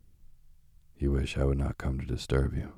you 0.98 1.12
wish 1.12 1.38
I 1.38 1.44
would 1.44 1.58
not 1.58 1.78
come 1.78 1.98
to 1.98 2.06
disturb 2.06 2.54
you. 2.54 2.72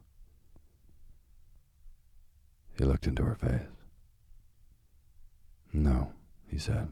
He 2.79 2.85
looked 2.85 3.07
into 3.07 3.25
her 3.25 3.35
face. 3.35 3.68
No, 5.73 6.12
he 6.47 6.59
said. 6.59 6.91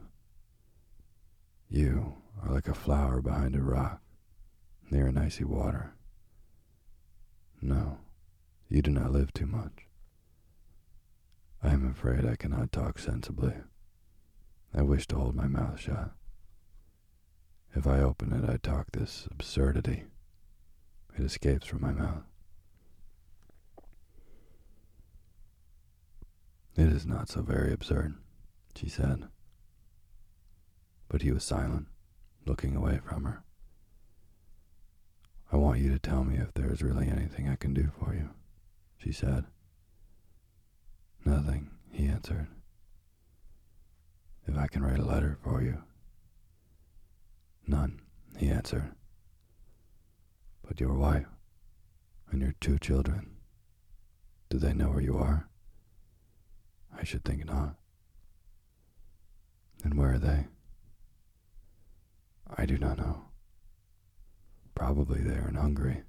You 1.68 2.14
are 2.43 2.53
like 2.53 2.68
a 2.68 2.74
flower 2.74 3.20
behind 3.20 3.55
a 3.55 3.62
rock, 3.62 4.01
near 4.91 5.07
an 5.07 5.18
icy 5.18 5.45
water. 5.45 5.93
No, 7.62 7.99
you 8.68 8.83
do 8.83 8.91
not 8.91 9.12
live 9.12 9.33
too 9.33 9.47
much. 9.47 9.87
I 11.62 11.70
am 11.70 11.89
afraid 11.89 12.24
I 12.24 12.37
cannot 12.37 12.72
talk 12.72 12.99
sensibly. 12.99 13.55
I 14.72 14.83
wish 14.83 15.07
to 15.09 15.16
hold 15.16 15.35
my 15.35 15.47
mouth 15.47 15.78
shut. 15.78 16.12
If 17.74 17.87
I 17.87 18.01
open 18.01 18.33
it, 18.33 18.49
I 18.49 18.57
talk 18.57 18.93
this 18.93 19.28
absurdity. 19.31 20.05
It 21.18 21.24
escapes 21.24 21.66
from 21.66 21.83
my 21.83 21.93
mouth. 21.93 22.30
It 26.81 26.95
is 26.95 27.05
not 27.05 27.28
so 27.28 27.43
very 27.43 27.74
absurd, 27.74 28.14
she 28.74 28.89
said. 28.89 29.28
But 31.09 31.20
he 31.20 31.31
was 31.31 31.45
silent, 31.45 31.89
looking 32.47 32.74
away 32.74 33.01
from 33.05 33.24
her. 33.24 33.43
I 35.53 35.59
want 35.59 35.81
you 35.81 35.91
to 35.91 35.99
tell 35.99 36.24
me 36.24 36.39
if 36.39 36.55
there 36.55 36.72
is 36.72 36.83
really 36.83 37.07
anything 37.07 37.51
I 37.51 37.57
can 37.57 37.74
do 37.74 37.91
for 37.99 38.14
you, 38.14 38.31
she 38.97 39.12
said. 39.12 39.45
Nothing, 41.22 41.68
he 41.93 42.07
answered. 42.07 42.47
If 44.47 44.57
I 44.57 44.66
can 44.66 44.83
write 44.83 45.01
a 45.01 45.05
letter 45.05 45.37
for 45.45 45.61
you. 45.62 45.83
None, 47.66 48.01
he 48.39 48.49
answered. 48.49 48.93
But 50.66 50.81
your 50.81 50.95
wife 50.95 51.28
and 52.31 52.41
your 52.41 52.55
two 52.59 52.78
children, 52.78 53.37
do 54.49 54.59
they 54.59 54.72
know 54.72 54.89
where 54.89 55.03
you 55.03 55.18
are? 55.18 55.49
I 56.99 57.05
should 57.05 57.24
think 57.24 57.45
not. 57.45 57.76
And 59.84 59.95
where 59.95 60.14
are 60.14 60.18
they? 60.18 60.47
I 62.57 62.66
do 62.66 62.78
not 62.78 62.99
know. 62.99 63.22
Probably 64.74 65.20
they 65.20 65.36
are 65.36 65.49
in 65.49 65.55
Hungary. 65.55 66.03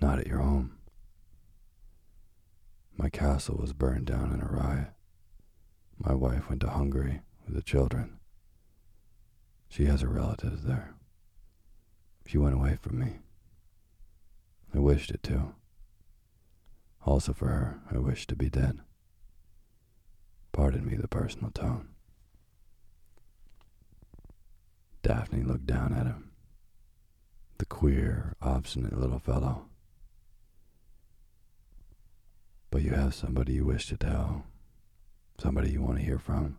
Not 0.00 0.18
at 0.18 0.26
your 0.26 0.38
home. 0.38 0.78
My 2.96 3.08
castle 3.08 3.56
was 3.60 3.72
burned 3.72 4.06
down 4.06 4.32
in 4.32 4.40
a 4.40 4.46
riot. 4.46 4.90
My 5.98 6.14
wife 6.14 6.48
went 6.48 6.60
to 6.62 6.70
Hungary 6.70 7.20
with 7.44 7.54
the 7.54 7.62
children. 7.62 8.18
She 9.68 9.86
has 9.86 10.00
her 10.02 10.08
relatives 10.08 10.62
there. 10.64 10.94
She 12.26 12.38
went 12.38 12.54
away 12.54 12.78
from 12.80 12.98
me. 12.98 13.18
I 14.74 14.78
wished 14.78 15.10
it 15.10 15.22
too. 15.22 15.54
Also 17.04 17.32
for 17.32 17.48
her, 17.48 17.80
I 17.90 17.98
wish 17.98 18.26
to 18.28 18.36
be 18.36 18.48
dead. 18.48 18.80
Pardon 20.52 20.86
me 20.86 20.96
the 20.96 21.08
personal 21.08 21.50
tone. 21.50 21.88
Daphne 25.02 25.42
looked 25.42 25.66
down 25.66 25.92
at 25.92 26.06
him. 26.06 26.30
The 27.58 27.66
queer, 27.66 28.34
obstinate 28.40 28.98
little 28.98 29.18
fellow. 29.18 29.66
But 32.70 32.82
you 32.82 32.92
have 32.92 33.14
somebody 33.14 33.52
you 33.52 33.66
wish 33.66 33.86
to 33.88 33.96
tell, 33.96 34.46
somebody 35.38 35.70
you 35.70 35.82
want 35.82 35.98
to 35.98 36.04
hear 36.04 36.18
from. 36.18 36.56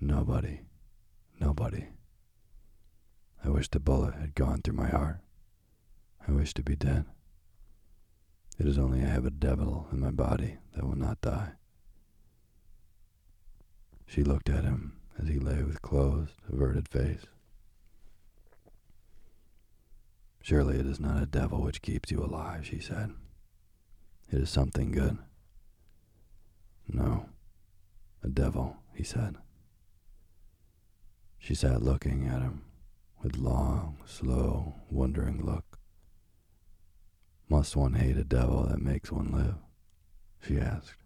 Nobody, 0.00 0.60
nobody. 1.40 1.86
I 3.44 3.48
wish 3.48 3.68
the 3.68 3.80
bullet 3.80 4.14
had 4.14 4.34
gone 4.34 4.60
through 4.60 4.74
my 4.74 4.88
heart. 4.88 5.20
I 6.26 6.32
wish 6.32 6.52
to 6.54 6.62
be 6.62 6.74
dead. 6.74 7.06
It 8.58 8.66
is 8.66 8.78
only 8.78 9.02
I 9.02 9.08
have 9.08 9.26
a 9.26 9.30
devil 9.30 9.86
in 9.92 10.00
my 10.00 10.10
body 10.10 10.56
that 10.74 10.84
will 10.84 10.96
not 10.96 11.20
die. 11.20 11.52
She 14.06 14.24
looked 14.24 14.48
at 14.48 14.64
him 14.64 14.96
as 15.18 15.28
he 15.28 15.38
lay 15.38 15.62
with 15.62 15.82
closed, 15.82 16.32
averted 16.50 16.88
face. 16.88 17.26
Surely 20.40 20.78
it 20.78 20.86
is 20.86 21.00
not 21.00 21.22
a 21.22 21.26
devil 21.26 21.60
which 21.60 21.82
keeps 21.82 22.10
you 22.10 22.22
alive, 22.22 22.64
she 22.64 22.78
said. 22.78 23.12
It 24.30 24.40
is 24.40 24.48
something 24.48 24.92
good. 24.92 25.18
No, 26.88 27.28
a 28.22 28.28
devil, 28.28 28.76
he 28.94 29.02
said. 29.02 29.36
She 31.38 31.54
sat 31.54 31.82
looking 31.82 32.26
at 32.26 32.42
him 32.42 32.62
with 33.22 33.36
long, 33.36 33.98
slow, 34.06 34.76
wondering 34.90 35.44
look. 35.44 35.78
Must 37.48 37.76
one 37.76 37.94
hate 37.94 38.16
a 38.16 38.24
devil 38.24 38.66
that 38.66 38.80
makes 38.80 39.12
one 39.12 39.30
live? 39.30 39.56
she 40.40 40.58
asked. 40.58 41.02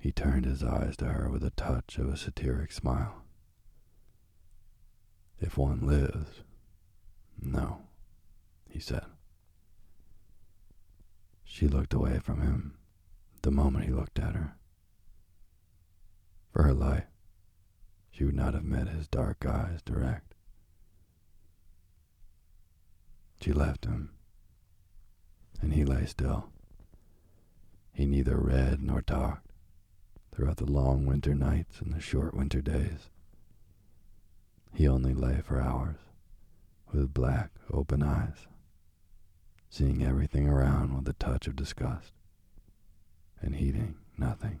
He 0.00 0.12
turned 0.12 0.44
his 0.44 0.62
eyes 0.62 0.96
to 0.98 1.06
her 1.06 1.30
with 1.30 1.42
a 1.42 1.50
touch 1.50 1.98
of 1.98 2.08
a 2.08 2.16
satiric 2.16 2.70
smile. 2.70 3.24
If 5.40 5.58
one 5.58 5.86
lives, 5.86 6.42
no, 7.40 7.82
he 8.68 8.78
said. 8.78 9.04
She 11.44 11.66
looked 11.66 11.92
away 11.92 12.18
from 12.18 12.40
him 12.40 12.78
the 13.42 13.50
moment 13.50 13.84
he 13.84 13.92
looked 13.92 14.18
at 14.18 14.34
her. 14.34 14.56
For 16.52 16.62
her 16.62 16.74
life, 16.74 17.06
she 18.10 18.24
would 18.24 18.34
not 18.34 18.54
have 18.54 18.64
met 18.64 18.88
his 18.88 19.08
dark 19.08 19.44
eyes 19.44 19.82
direct. 19.82 20.35
She 23.40 23.52
left 23.52 23.84
him, 23.84 24.10
and 25.60 25.72
he 25.72 25.84
lay 25.84 26.06
still. 26.06 26.50
He 27.92 28.06
neither 28.06 28.36
read 28.38 28.82
nor 28.82 29.00
talked 29.02 29.52
throughout 30.32 30.56
the 30.56 30.70
long 30.70 31.06
winter 31.06 31.34
nights 31.34 31.80
and 31.80 31.92
the 31.92 32.00
short 32.00 32.34
winter 32.34 32.60
days. 32.60 33.08
He 34.74 34.86
only 34.86 35.14
lay 35.14 35.40
for 35.40 35.60
hours, 35.60 35.96
with 36.92 37.14
black, 37.14 37.52
open 37.70 38.02
eyes, 38.02 38.46
seeing 39.70 40.02
everything 40.02 40.48
around 40.48 40.94
with 40.94 41.08
a 41.08 41.14
touch 41.14 41.46
of 41.46 41.56
disgust, 41.56 42.12
and 43.40 43.56
heeding 43.56 43.96
nothing. 44.18 44.60